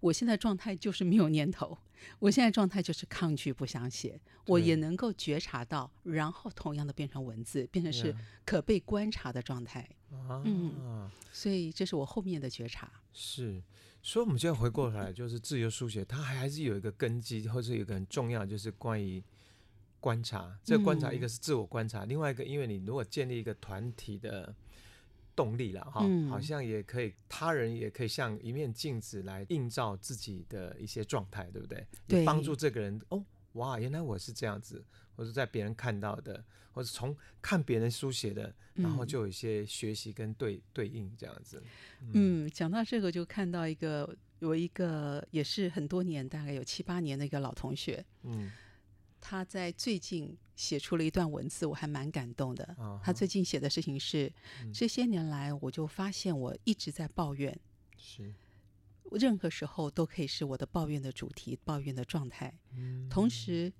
[0.00, 1.76] 我现在状态就是没有念头，
[2.18, 4.20] 我现在状态就是抗拒不想写。
[4.46, 8.14] 我也能够觉察到，然后同样的变成文字，变成是
[8.44, 9.80] 可被观察的状态。
[10.10, 12.90] 啊，嗯，所以这是我后面的觉察。
[13.12, 13.62] 是，
[14.02, 19.22] 所以我们现在回过头来，就是自由书写，它还是有一个根基，或者有一个很重要，就是关于。
[20.00, 24.54] 观察，这个观察一个是自我观察，嗯、另外一个，因为你如果建立一个团体的
[25.38, 31.86] 动力了哈、嗯，好像也可以，他人也可以像一面镜子来映照自己的一些状态，对不对？
[32.08, 41.62] 对，帮助这个人哦，哇，原来我是这样子，或者在别人看到的，或者从看别人书写的，然后就有一些学习跟对、嗯、对应这样子。
[42.12, 48.50] 嗯，讲到这个就看到一个有一个也是很多年，大概有七八年的一个老同学，嗯。
[49.20, 52.76] 他在最近写出了一段文字，我还蛮感动的。
[52.78, 53.00] Uh-huh.
[53.02, 57.58] 他最近写的事情是：嗯，这些年来，我就发现我一直在抱怨，
[57.96, 58.34] 是，
[59.12, 62.52] 任何时候都可以是我的抱怨的主题、抱怨的状态。
[62.76, 63.72] 嗯，同时，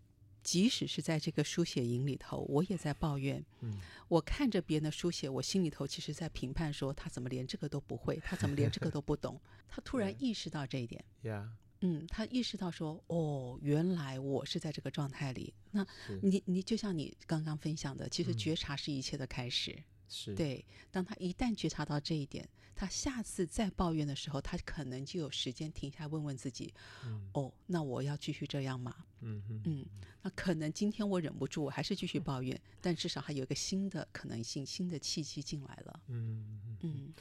[0.42, 3.44] 即使是在这个书写营里头，我也在抱怨。
[3.61, 8.16] 嗯，我看着别人的书写，我心里头其实在评判说：他怎么连这个都不会？
[8.24, 9.40] 他怎么连这个都不懂？
[9.68, 11.05] 他突然 意识到这一点。
[11.22, 11.48] Yeah.
[11.81, 15.55] 嗯，他意识到说，哦，原来我是在这个状态里。
[15.71, 15.87] 那
[16.23, 19.73] 你你就像你刚刚分享的，其实觉察是一切的开始。
[19.73, 20.64] 嗯、是对。
[20.91, 28.95] 当他一旦觉察到这一点，他下次再抱怨的时候，他可能就有时间停下来问问自己，嗯、哦，那我要继续这样吗？
[29.21, 29.87] 嗯嗯。
[30.23, 36.01] 那可能今天我忍不住，我还是继续抱怨，嗯、但至少还有一个新的可能性、新的契机进来了。
[36.09, 36.79] 嗯嗯。
[36.83, 37.14] 嗯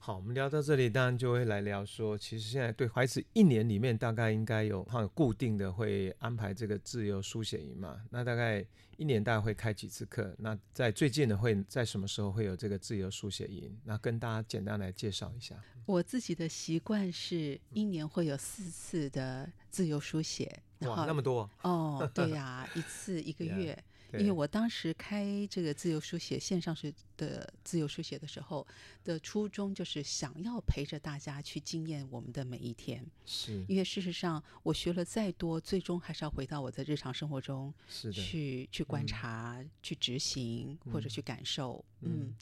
[0.00, 8.00] 好，我们聊到这里，当然就会来聊说，其实现在对孩子一年里面大概应该有好有固定的会安排这个自由书写营嘛？
[8.08, 8.64] 那大概
[8.96, 10.34] 一年大概会开几次课？
[10.38, 13.76] 那在最近的会在什么时候会有这个自由书写营？
[13.84, 15.54] 那跟大家简单来介绍一下。
[15.84, 22.10] 我自己的习惯是一年会有四次的自由书写，哇，那么多哦？
[22.14, 23.74] 对呀、 啊，一次一个月。
[23.74, 23.97] Yeah.
[24.14, 28.66] 因为我当时开这个自由书写线上式的自由书写的时候
[29.04, 33.04] 的初衷，就是想要陪着大家去经验我们的每一天。
[33.26, 37.74] 是，因为事实上我学了再多，最终还是要回到我的日常生活中
[38.10, 42.28] 去去观察、嗯、去执行或者去感受嗯。
[42.28, 42.34] 嗯，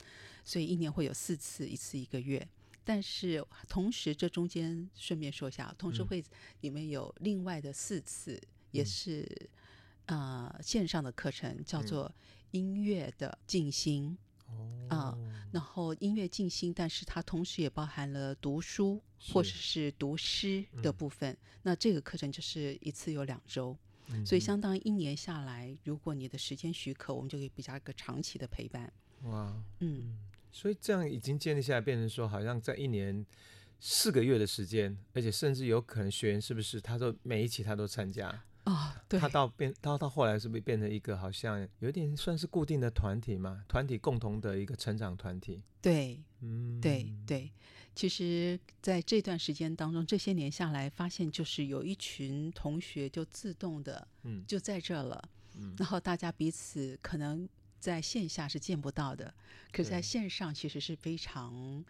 [0.44, 2.46] 所以一年会有四次，一次一个月。
[2.84, 6.22] 但是同时这中间顺便说一下，同时会
[6.60, 9.26] 里面有另外的四次，嗯、也是。
[10.06, 12.12] 呃，线上的课程叫做
[12.52, 14.16] 音乐的静心，
[14.88, 15.16] 啊、
[15.52, 21.32] 然后音乐静心，但是它同时也包含了读书或者是读诗的部分。
[21.32, 28.92] 嗯、那这个课程就是一次有两周，嗯、所以相当于一年下来，如果你的时间许可，我们就可以比较一个长期的陪伴。
[29.22, 30.16] 哇，嗯，
[30.52, 33.26] 所以这样已经建立下来，变成说好像在一年
[33.80, 38.44] 四个月的时间，而且甚至有可能学员是不是他都每一期他都参加？
[38.66, 43.64] 哦，对，他到变到到后来是不是变成一个好像有点算是固定的团体嘛？
[43.66, 45.62] 团体共同的一个成长团体。
[45.80, 47.50] 对，嗯，对对。
[47.94, 55.30] 其实在这段时间当中，这些年下来，发现就是有一群同学就自动的，嗯，就在这了。
[55.54, 57.48] 嗯，然后大家彼此可能
[57.78, 59.32] 在线下是见不到的，
[59.72, 61.82] 可是在线上其实是非常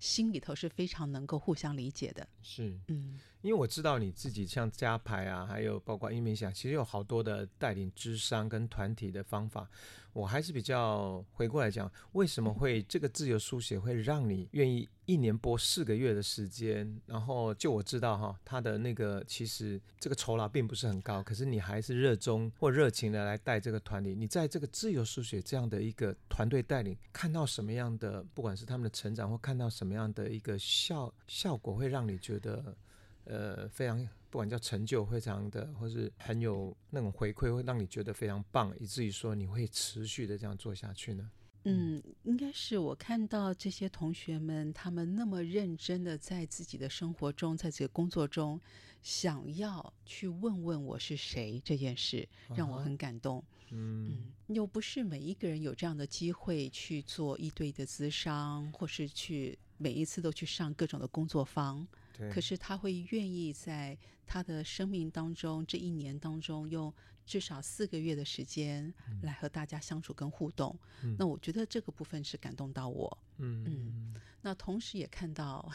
[0.00, 2.26] 心里头是非常能够互相理解的。
[2.42, 3.20] 是，嗯。
[3.42, 9.70] 因为我知道你自己像加牌啊，还有包括音明想，其实有好多的带领智商跟团体的方法。
[10.12, 17.00] 我还是比较回过来讲，为什么会这个自由书写会让你愿意一年播四个月的时间？
[17.06, 24.14] 然后就我知道哈，他的那个其实这个酬劳并不是很高，可是你还是热衷或热情的来带这个团体。
[24.14, 32.76] 你在这个自由书写这样的一个团队带领，看到什么样的，不管是他们的成长，或看到什么样的一个效效果，会让你觉得。
[33.24, 41.30] 呃，非常不管叫成就非常的，或是很有那种回馈，会让你觉得非常棒，以至于说你会持续的这样做下去呢？
[41.64, 48.58] 嗯，应该是我看到这些同学们，他们那么认真的在自己的生活中，在这个工作中，
[49.02, 53.44] 想要去问问我是谁这件事，让我很感动。
[53.72, 61.86] 嗯，嗯，又不是每一个人有这样的机会去做一对一的咨商，或是去每一次都去上各种的工作坊。
[62.16, 62.30] 对。
[62.30, 66.92] 可是他会愿意在他的生命当中，这一年当中用。
[67.26, 73.18] 至少四个月的时间来和大家相处跟互动，嗯、那我觉得这个部分是感动到我。
[73.36, 75.70] 嗯嗯，那同时也看到，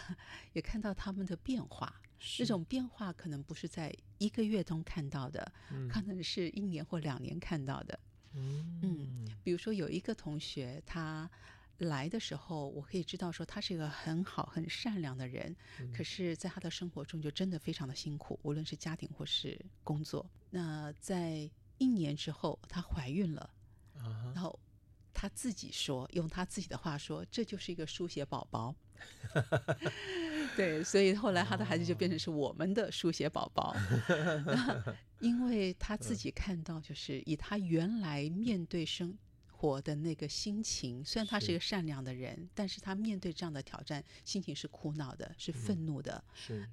[0.51, 2.01] 也看到他们的变化。
[2.19, 7.97] 这种变化可能不是在一个月中看到的，嗯、可能是一年或两年看到的。
[8.33, 11.29] 嗯嗯，比如说有一个同学，他
[11.79, 20.29] 来的时候，我可以知道说他是一个很好、很善良的人，嗯、可是在他的生活中就真的非常的辛苦，无论是家庭或是工作。
[20.49, 23.49] 那在一年之后，她怀孕了
[23.97, 24.33] ，uh.
[24.33, 24.57] 然后
[25.13, 28.73] 她自己说，用她自己的话说，这就是一个书写宝宝。
[30.55, 33.75] 对，所以后来她的孩子就变成是我们的书写宝宝。
[35.19, 39.17] 因为她自己看到，就是以她原来面对生
[39.55, 46.23] 活的那个心情，虽然他是一个善良的人，是但是他面对这样的挑战，心情是苦恼的，是愤怒的。
[46.27, 46.69] 嗯、是。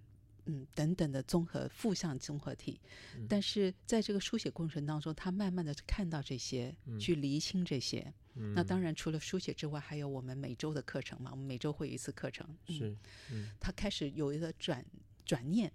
[0.47, 2.81] 嗯，等等的综合负向综合体，
[3.15, 8.13] 嗯、但是在这个书写过程当中，他慢慢的看到这些，嗯、去厘清这些。
[8.35, 12.45] 嗯、那当然，除了书写之外，还有我们每周的课程嘛，我们每周会有一次课程。
[12.67, 12.97] 嗯、是，
[13.31, 14.85] 嗯、他开始有一个转
[15.25, 15.75] 转念，嗯、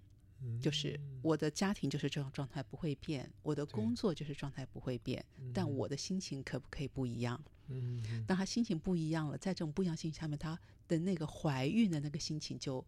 [0.60, 7.42] 就是我的家庭就是这种状态不会变，我的工作就是状态不会变，但我的心情可不可以不一样？
[7.68, 12.84] 嗯，当他心情不一样了，在这种不一样心情下面，他的那个怀孕的那个心情就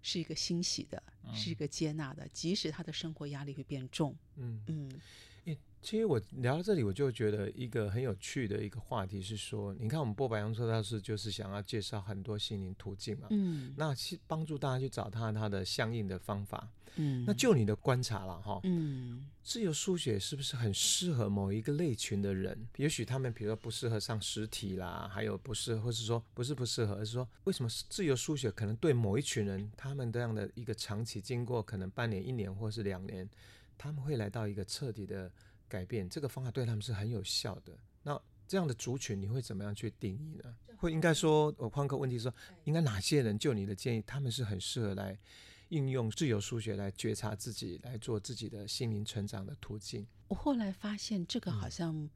[0.00, 1.02] 是一个欣喜的，
[1.34, 4.16] 是一个接纳的，即使他的生活压力会变重。
[4.36, 4.62] 嗯。
[4.66, 5.00] 嗯，
[5.46, 16.68] 诶，其实我聊到这里，我就觉得一个很有趣的一个话题是说，你看我们播白羊座大师就是想要介绍很多心灵途径嘛，嗯，那去帮助大家去找他他的相应的方法。
[16.96, 22.68] 嗯，那就你的观察了哈，嗯，自由书写是不是很适合某一个类群的人？
[22.76, 33.26] 也许他们比如说不适合上实体啦，还有不适，或是说不是不适合，而是说为什么自由书写可能对某一群人，他们这样的一个长期经过可能半年、一年或是两年，
[33.82, 35.28] 他们会来到一个彻底的
[35.68, 37.76] 改变，这个方法对他们是很有效的。
[38.04, 40.54] 那这样的族群你会怎么样去定义呢？
[40.76, 45.18] 会应该说，我换个问题说，应该哪些人就你的建议，他们是很适合来？
[45.70, 50.06] 应用自由数学来觉察自己，来做自己的心灵成长的途径。
[50.28, 52.08] 我后来发现，这个好像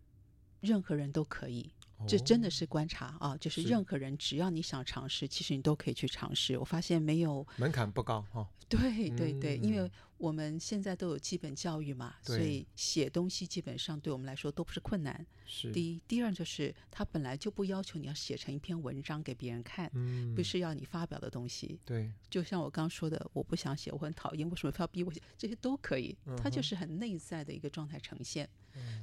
[0.61, 1.73] 任何人都可以。
[2.07, 6.59] 这真的是观察啊，就是任何人只要你想尝试，其实你都可以去尝试。
[6.59, 8.49] 我发现没有门槛不高哈。
[8.69, 15.25] 对对对，因为我们现在都有基本教育嘛，所以写东西基本上对我们来说都不是困难。
[15.47, 19.89] 是第一，第二就是他本来就不要求你要写成一篇文章给别人看，
[20.35, 21.79] 不是要你发表的东西。
[21.85, 25.23] 对，就像我刚说的，我不想写，我很讨厌，为什么非要逼我写？
[25.39, 28.49] 这些都可以，它就是很内在的一个状态呈现。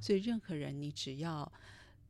[0.01, 1.49] 所以任何人，你只要。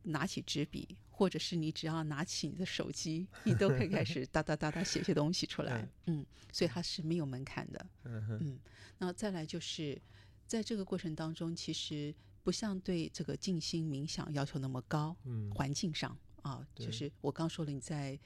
[0.03, 5.87] 拿起纸笔，或者是你只要拿起你的手机，你都可以开始 哒哒哒哒写些东西出来。
[6.05, 7.85] 嗯，所以它是没有门槛的。
[8.03, 8.59] 嗯，
[8.97, 9.99] 那再来就是，
[10.45, 12.13] 在这个过程当中，其实
[12.43, 15.15] 不像对这个静心冥想要求那么高。
[15.23, 18.19] 嗯，环境上啊，就是我刚说了，你在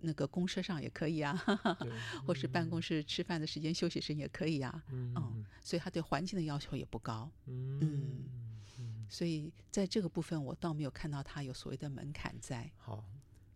[0.00, 1.32] 那个公车上也可以啊，
[2.26, 4.82] 或是办公室吃饭的时间、休息时间也可以啊。
[4.90, 7.30] 嗯，所以他对环境的要求也不高。
[7.46, 8.24] 嗯。
[9.12, 12.72] 所以在这个部分，我倒没有看到它有所谓的门槛在。
[12.78, 13.04] 好，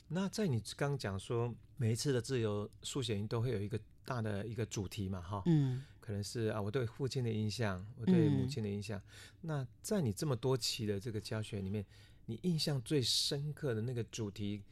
[0.09, 8.99] 那在你刚刚讲说，每一次的自由书写营都会有一个大的一个主题嘛，哈，嗯，可能是啊，我对父亲的印象，我对母亲的印象。
[8.99, 9.03] 嗯、
[9.41, 11.83] 那在你这么多期的这个教学里面，
[12.27, 14.63] 你印象最深刻的那个主题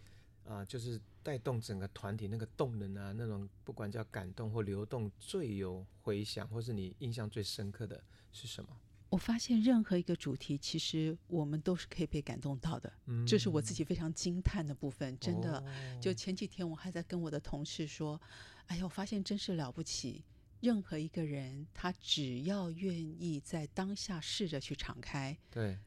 [0.46, 8.68] 啊，就是带动整个团体那个动能啊，那种不管叫感动或流动，最有回响，或是你印象最深刻的是什么？
[9.10, 15.16] 我发现任何一个主题，其实我们都是可以被感动到的，嗯、这是我自己非常惊叹的部分。
[15.20, 18.20] 真的，哦、就前几天我还在跟我的同事说
[18.66, 20.24] ：“哎呀，我发现真是了不起，
[20.60, 25.78] 任何一个人，他只要愿意在当下试着去敞开。”对。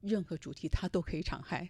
[0.00, 1.68] 任何主题他都可以敞开，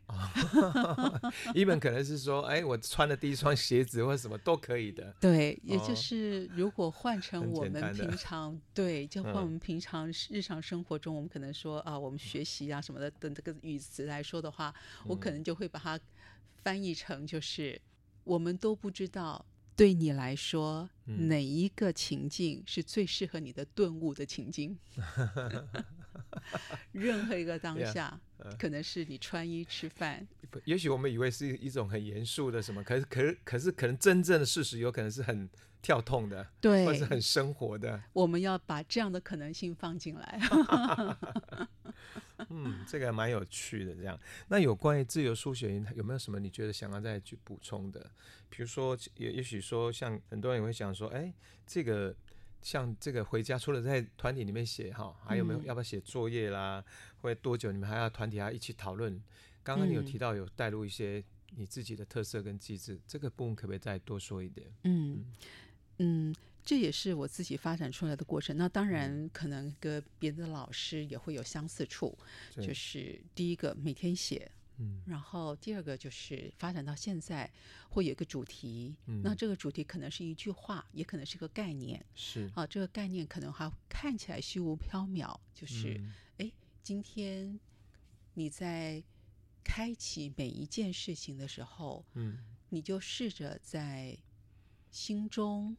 [1.55, 5.15] 一本可能是说，哎，我穿的第一双鞋子或者什么都可以的。
[5.21, 14.75] 对，也就是如果换成我们平常，对，就换我们平常日常生活中，我们可能说啊，我们学习啊什么的等这个语词来说的话，
[15.07, 15.99] 我可能就会把它
[16.63, 17.81] 翻译成就是，
[18.25, 19.45] 我们都不知道
[19.79, 24.77] 对你来说，嗯、哪一个情境是最适合你的顿悟的情境？
[26.91, 30.27] 任何一个当下，yeah, uh, 可能是你穿衣吃饭。
[30.65, 35.49] 也许我们以为是一种很严肃的什么，可是可是可是可能真正的事实有可能是很
[35.81, 38.03] 跳痛的，对，或是很生活的。
[38.13, 40.41] 我们要把这样的可能性放进来。
[42.51, 43.95] 嗯，这个还蛮有趣的。
[43.95, 44.19] 这样，
[44.49, 48.11] 那有关于自由书写，有没有什么你觉得想要再去补充的？
[48.49, 51.33] 比如说，也也许说，像很多人也会想说，哎，
[51.67, 52.15] 这个
[52.63, 56.85] 像这个回家，除了在团体里面写哈，还有没有要不要写作业啦？
[57.21, 59.23] 或者多久你们还要团体还要一起讨论？
[59.63, 61.23] 刚刚你有提到有带入一些
[61.57, 64.67] 你自己的特色跟机制，这个部分可不可以再多说一点？
[64.85, 65.25] 嗯
[65.99, 66.35] 嗯。
[66.69, 68.55] 这也是我自己发展出来的过程。
[68.55, 72.15] 那当然，可能跟别的老师也会有相似处。
[72.57, 77.51] 嗯、就是第一个每天写，嗯，然后第二个就是发展到现在
[77.89, 78.95] 会有一个主题。
[79.07, 82.05] 嗯，那这个主题可能是一句话，也可能是个概念。
[82.15, 85.35] 是啊，这个概念可能还看起来虚无缥缈。
[85.55, 85.99] 就是，
[86.37, 86.53] 哎、嗯，
[86.83, 87.59] 今天
[88.35, 89.03] 你在
[89.65, 92.37] 开启每一件事情的时候，嗯，
[92.69, 94.15] 你就试着在
[94.91, 95.75] 心中。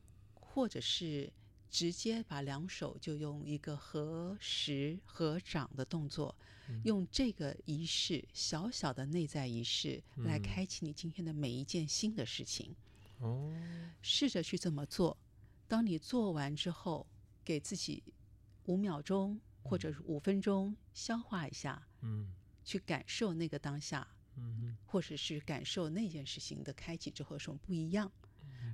[0.51, 1.31] 或者是
[1.69, 6.35] 直接把两手就用一个合十合掌的动作，
[6.67, 12.75] 嗯、用这个仪式小小的内在仪式来开启你今天的每一件新的事情。
[13.19, 15.15] 哦、嗯，试着去这么做。
[15.67, 17.05] 当你做完之后，
[17.45, 18.03] 给自己
[18.65, 22.33] 五秒钟或者是五分钟消化一下，嗯，
[22.65, 28.11] 去感受那个当下，嗯，或者是感受那件事情的开启之后有什么不一样。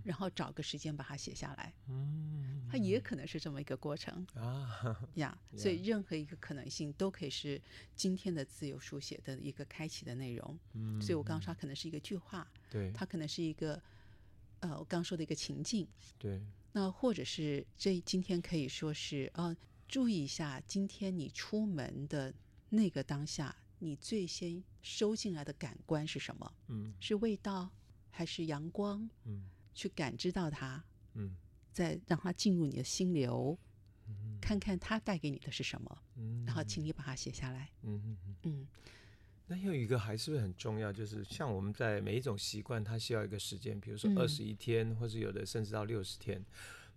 [0.06, 5.36] 然后找个时间把它写下来，嗯，它也可能是这么一个过程啊呀。
[5.58, 7.60] 所以任何一个可能性都可以是
[7.96, 10.60] 今天的自由书写的一个开启的内容。
[10.74, 13.82] 嗯，所以我刚刚说它可能是一个句话，对，它可能是一个
[14.60, 15.88] 呃，我刚刚说的一个情境，
[16.20, 16.40] 对。
[16.72, 19.56] 那或者是这今天可以说是呃，
[19.88, 22.32] 注意一下今天你出门的
[22.70, 26.54] 那个当下，你最先收进来的感官是什么？
[26.68, 27.72] 嗯，是味道
[28.12, 29.10] 还是阳光？
[29.24, 29.50] 嗯。
[29.76, 31.36] 去感知到它，嗯，
[31.72, 33.56] 再让它进入你的心流，
[34.08, 38.68] 嗯，看看它带给你的是什么，嗯，然后请你把它写下来，嗯嗯嗯，嗯。
[39.48, 46.44] 那又一个还是不是很重要，就是像我们在每一种习惯，它需要一个时间，比如说二十一天，嗯，或是有的甚至到六十天。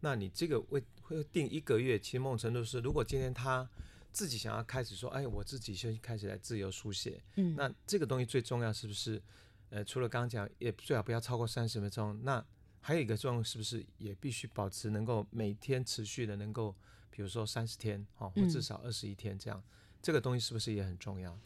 [0.00, 3.68] 那你这个会会定一个月，其实某种程度是，如果今天他
[4.12, 9.20] 自己想要开始说，哎，我自己先开始来自由书写，嗯，那这个东西最重要是不是？
[9.70, 12.18] 呃，除了刚刚讲，也最好不要超过三十分钟。
[12.22, 12.42] 那
[12.80, 16.74] 还有一个作用，是不是也必须保持能够每天持续的能够，
[17.10, 21.38] 比如说三十天，哦，或至少二十一天这样，嗯，这个东西是不是也很重要？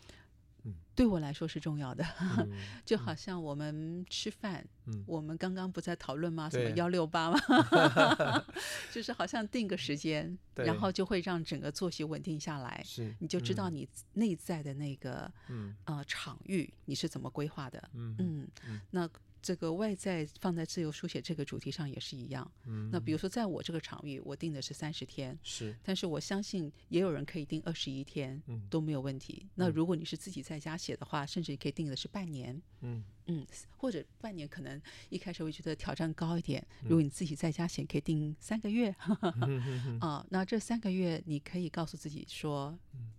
[0.64, 2.48] 嗯，对我来说是重要的，嗯、
[2.86, 6.48] 就好像我们吃饭，嗯，我们刚刚不在讨论吗？
[6.48, 7.40] 什么幺六八吗？
[8.92, 18.14] 就是好像定个时间，然后就会让整个作息稳定下来，是，你就知道你内在的那个，嗯，呃，场域你是怎么规划的，嗯。
[18.20, 19.10] 嗯，嗯，那。
[19.43, 22.49] 这个外在放在自由书写这个主题上也是一样。
[22.64, 29.49] 嗯，那比如说在我这个场域，我定的是三十天，是，但是我相信也有人可以定二十一天，嗯，都没有问题。
[29.57, 34.80] 那如果你是自己在家写的话，甚至你可以定的是半年，嗯嗯，或者半年可能
[35.11, 36.64] 一开始会觉得挑战高一点。
[36.84, 38.95] 如果你自己在家写，可以定三个月，
[39.40, 43.11] 嗯、啊，那这三个月你可以告诉自己说，嗯，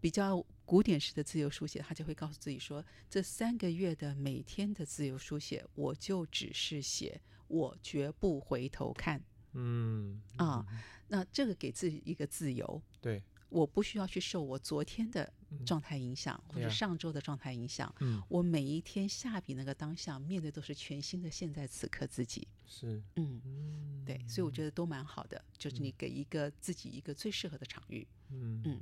[0.00, 0.44] 比较。
[0.66, 10.66] 古典式的自由书写，他就会告诉自己说：“这三个月的每天的自由书写，我就只是写，我绝不回头看。”嗯啊，
[11.08, 15.32] 那这个给自己一个自由，对，我不需要去受我昨天的
[15.64, 17.94] 状态影响，嗯、或者上周的状态影响。
[18.00, 22.48] 嗯，我每一天下笔那个当下，面对都是全新的现在此刻自己。
[22.66, 28.04] 是，嗯，对，所以我觉得都蛮好的，就是你给一个自己一个最适合的场域。
[28.30, 28.80] 嗯嗯。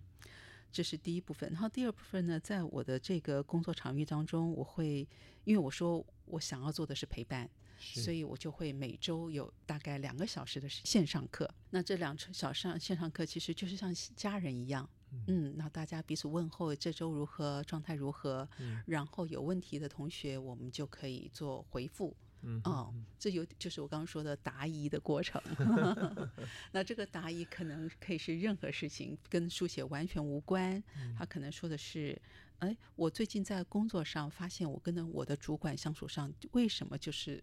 [0.73, 5.07] 这是第一部分，然后第二部分呢，在我的这个工作场域当中，我会
[5.45, 7.49] 因为我说我想要做的是陪伴，
[7.79, 11.49] 所以我就会每周有大概两个小时的线上课。
[11.71, 14.89] 那这两小上线上课其实就是像家人一样，
[15.27, 22.17] 嗯，那大家彼此问候这周如何，状态如何，嗯，然后有问题的同学，我们就可以做回复。
[22.43, 25.41] 嗯哦，这有就是我刚刚说的答疑的过程。
[26.73, 30.83] 那这个答疑可能可以是任何事情，跟书写完全无关。
[31.17, 32.21] 他可能说的是，
[32.59, 37.43] 哎，我最近在工作上发现，我跟我的主管相处上，为什么就是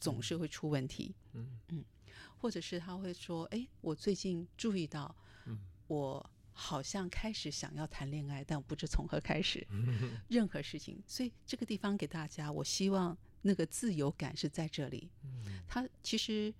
[0.00, 1.14] 总是会出问题？
[1.32, 1.84] 嗯嗯，
[2.36, 5.14] 或者是他会说，哎，我最近注意到，
[5.86, 9.64] 我好像开始想要谈恋爱，但我不知从何开始。
[10.28, 13.16] 任何事情，所以这个地方给大家，我希望。
[13.42, 15.10] 那个自由感是在这里。
[15.24, 16.52] 嗯，他其实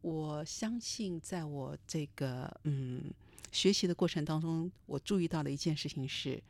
[0.00, 3.12] 我相信，在我这个嗯
[3.52, 6.42] 学习的过程当中，我注意到的一件事情是。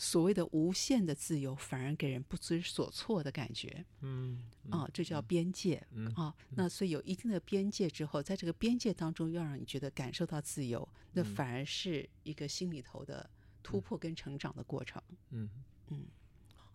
[0.00, 3.84] 所谓的无限的自由，反而给人不知所措的感觉。
[4.00, 5.84] 嗯，嗯啊，这叫边界。
[5.90, 13.28] 嗯啊，那所以有一定的边界之后，在这个边界当中，要让你觉得感受到自由，那反而是一个心里头的
[13.60, 15.02] 突破跟成长的过程。
[15.30, 15.50] 嗯
[15.88, 16.06] 嗯，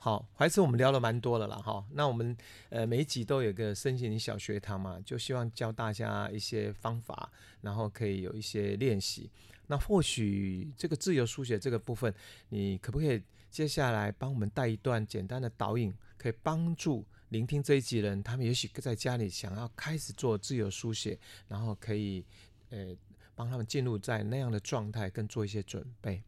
[0.04, 1.56] 好，怀慈，我们聊了蛮多了啦。
[1.56, 1.82] 哈。
[1.94, 2.36] 那我们
[2.68, 7.32] 呃每一集都有个身心灵小学堂嘛，就希望教大家一些方法，
[7.62, 9.32] 然后可以有一些练习。
[9.68, 12.14] 那或许这个自由书写这个部分，
[12.50, 22.26] 你可不可以接下来帮我们带一段简单的导引，可以帮助聆听这一集人，他们也许在家里想要开始做自由书写，然后可以
[22.72, 22.94] 呃
[23.36, 26.22] 帮他们进入在那样的状态，跟做一些准备。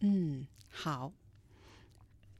[0.00, 1.10] 嗯，好。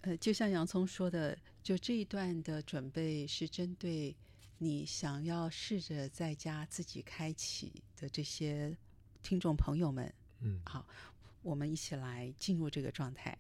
[0.05, 4.14] 呃，就像洋葱说的，就这一段的准备是针对
[4.59, 8.76] 你想要试着在家自己开启的这些
[9.22, 10.12] 听众朋友们。
[10.40, 10.86] 嗯，好，
[11.40, 13.38] 我们一起来进入这个状态。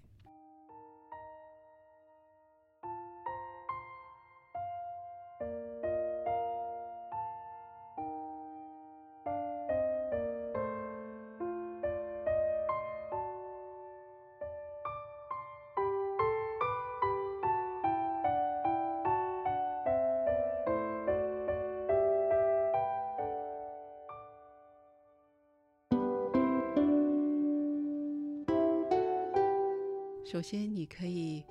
[30.34, 31.44] 首先，你可以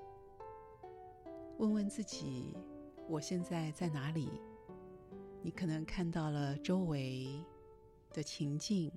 [1.57, 2.53] 问问自己：
[3.07, 4.29] 我现在在哪里？
[5.41, 7.41] 你可能看到了周围
[8.11, 8.91] 的情境，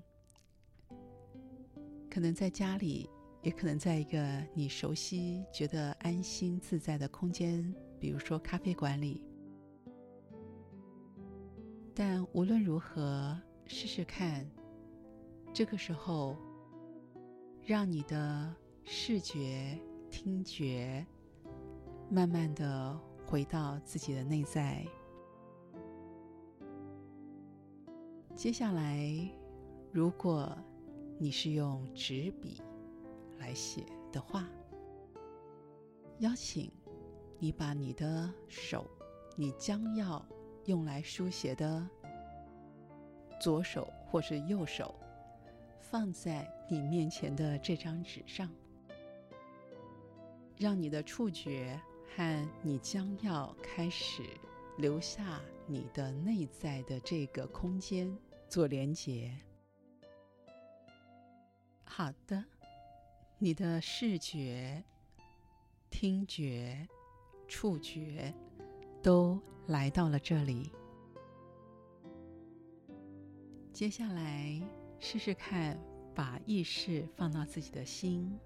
[2.11, 3.09] 可能在家里，
[3.43, 9.22] 也可能在一个你熟悉、觉得安心自在的空间，比如说咖啡馆里。
[11.95, 14.45] 但无论如何，试试看，
[15.55, 16.37] 这个时候，
[17.64, 18.53] 让你的。
[18.89, 19.76] 视觉、
[20.09, 21.05] 听觉，
[22.09, 24.87] 慢慢的回到自己的内在。
[28.37, 29.28] 接下来，
[29.91, 30.57] 如果
[31.18, 32.62] 你是用纸笔
[33.39, 34.49] 来写的话，
[36.20, 36.70] 邀请
[37.41, 38.89] 你把你的手，
[39.34, 40.24] 你将要
[40.66, 41.84] 用来书写的
[43.41, 44.95] 左手或是右手，
[45.80, 48.49] 放在你面前的这张纸上。
[50.59, 51.81] 让你的触觉
[52.15, 54.23] 和你将要开始
[54.79, 58.17] 留下你的内在的这个空间
[58.49, 59.31] 做连接。
[61.85, 62.45] 好的，
[63.39, 64.83] 你的视觉、
[65.91, 66.87] 听觉、
[67.47, 68.35] 触觉
[69.03, 70.73] 都来到了这里。
[73.73, 74.61] 接下来
[74.99, 75.79] 试试看，
[76.15, 78.39] 把意识放到自己的心。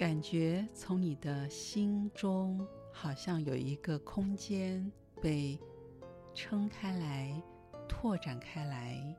[0.00, 4.90] 感觉从你的心中好像有一个空间
[5.20, 5.60] 被
[6.32, 7.42] 撑开来、
[7.86, 9.14] 拓展开来，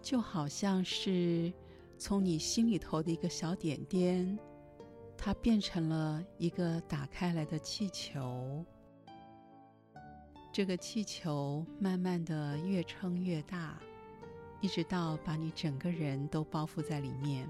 [0.00, 1.52] 就好像是
[1.98, 4.38] 从你心里头的一个小点点，
[5.16, 8.64] 它变成了一个打开来的气球。
[10.52, 13.82] 这个气球慢慢的越撑越大。
[14.60, 17.48] 一直到把你整个人都包覆在里面，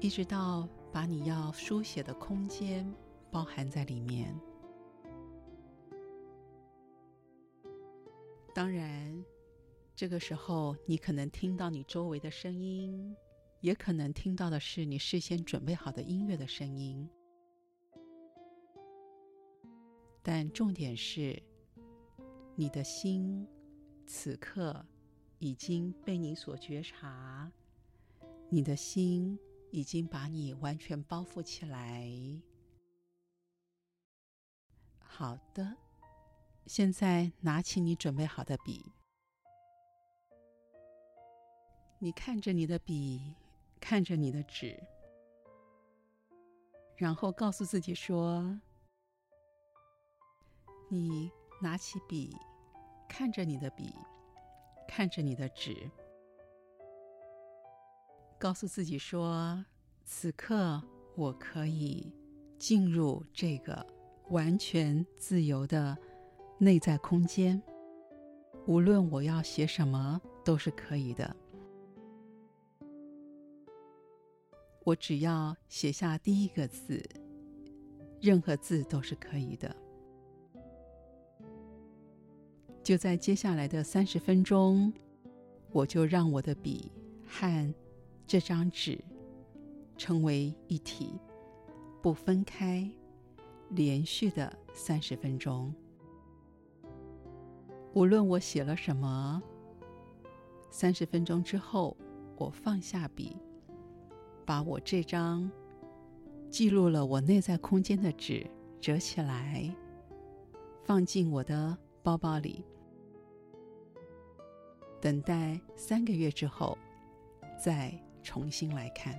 [0.00, 2.92] 一直到把你要书写的空间
[3.30, 4.36] 包含在里面。
[8.52, 9.24] 当然，
[9.94, 13.16] 这个时候你可能听到你周围的声音，
[13.60, 17.08] 也可能听到的是你事先准备好的音乐的声音，
[20.20, 21.40] 但重点是。
[22.56, 23.46] 你的心
[24.06, 24.84] 此刻
[25.38, 27.50] 已经被你所觉察，
[28.50, 29.38] 你的心
[29.70, 32.10] 已经把你完全包覆起来。
[34.98, 35.76] 好的，
[36.66, 38.84] 现在拿起你准备好的笔，
[41.98, 43.34] 你看着你的笔，
[43.80, 44.78] 看着你的纸，
[46.96, 48.60] 然后告诉自己说
[50.88, 51.30] ：“你
[51.60, 52.36] 拿起笔。”
[53.08, 53.92] 看着你的笔，
[54.86, 55.90] 看着你的纸，
[58.38, 59.64] 告诉自己说
[60.06, 60.80] ：“此刻
[61.16, 62.14] 我可以
[62.56, 63.84] 进入这个
[64.28, 65.98] 完全自由的
[66.56, 67.60] 内在空间，
[68.68, 71.34] 无论我要写什么都是可以的。
[74.84, 77.02] 我只要写下第一个字，
[78.20, 79.74] 任何字都是可以的。
[82.90, 84.92] 就在接下来的三十分钟，
[85.70, 86.90] 我就让我的笔
[87.24, 87.74] 和
[88.26, 88.98] 这张纸
[89.96, 91.12] 成为一体，
[92.02, 92.90] 不分开，
[93.68, 95.72] 连续的三十分钟。
[97.94, 99.40] 无论我写了什么，
[100.68, 101.96] 三十分钟之后，
[102.36, 103.36] 我放下笔，
[104.44, 105.48] 把我这张
[106.50, 108.44] 记录了我内在空间的纸
[108.80, 109.72] 折起来，
[110.82, 112.64] 放进我的包包里，
[115.00, 116.76] 等待三个月之后
[117.58, 117.90] 再
[118.22, 119.18] 重新来看。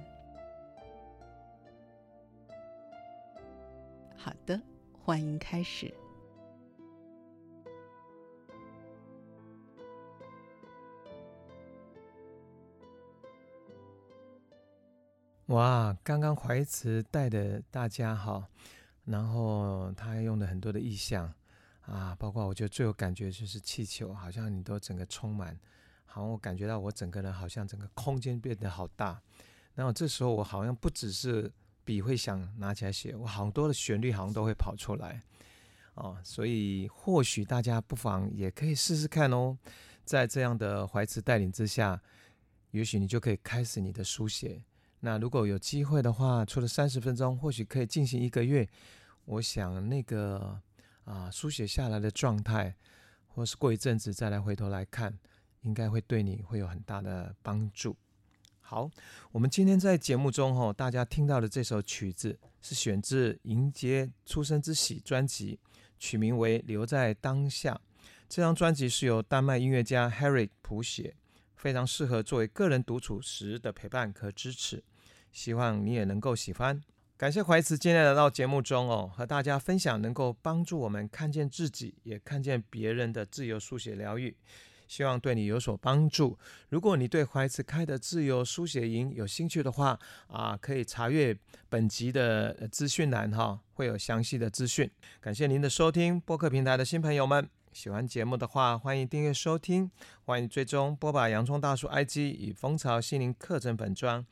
[4.16, 4.62] 好的，
[4.94, 5.92] 欢迎开始。
[15.48, 18.48] 哇，刚刚怀慈带的大家哈，
[19.04, 21.34] 然后他还用了很多的意象
[21.82, 25.58] 啊，包括我觉得最有感觉就是气球，好像你都整个充满，
[26.06, 29.22] 好像我感觉到我整个人好像整个空间变得好大。
[29.74, 31.52] 然后这时候我好像不只是
[31.84, 35.22] 笔会想拿起来写，我好多的旋律好像都会跑出来
[35.96, 39.58] 哦，所以或许大家不妨也可以试试看哦，
[40.06, 42.02] 在这样的怀慈带领之下，
[42.72, 44.64] 也许你就可以开始你的书写。
[45.00, 48.70] 那如果有机会的话，除了三十分钟，或许可以进行一个月。
[49.26, 50.60] 我想那个
[51.12, 52.74] 啊，书写下来的状态，
[53.28, 55.20] 或是过一阵子再来回头来看，
[55.64, 57.98] 应该会对你会有很大的帮助。
[58.62, 58.90] 好，
[59.34, 65.60] 我们今天在节目中哈，大家听到的这首曲子是选自《迎接出生之喜》专辑，
[66.00, 67.74] 取名为《留在当下》。
[68.30, 71.14] 这张专辑是由丹麦音乐家 Harry 谱写，
[71.58, 74.82] 非常适合作为个人独处时的陪伴和支持。
[75.34, 76.82] 希望你也能够喜欢。
[77.22, 84.36] 感谢怀慈今天来到节目中哦，和大家分享能够帮助我们看见自己，也看见别人的自由书写疗愈。
[84.88, 86.36] 希望对你有所帮助。
[86.70, 91.38] 如果你对怀慈开的自由书写营有兴趣的话，啊，可以查阅
[91.70, 94.90] 本集的资讯栏哈，会有详细的资讯。
[95.20, 97.48] 感谢您的收听，播客平台的新朋友们。
[97.74, 99.90] 喜欢节目的话，欢迎订阅收听，
[100.26, 104.26] 欢迎追踪播把洋葱大叔 IG 与蜂巢心灵课程本专。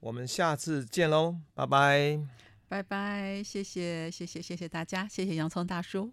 [0.00, 2.20] 我们下次见喽，拜拜，
[2.68, 6.12] 拜拜，谢谢谢谢谢谢大家，谢谢洋葱大叔。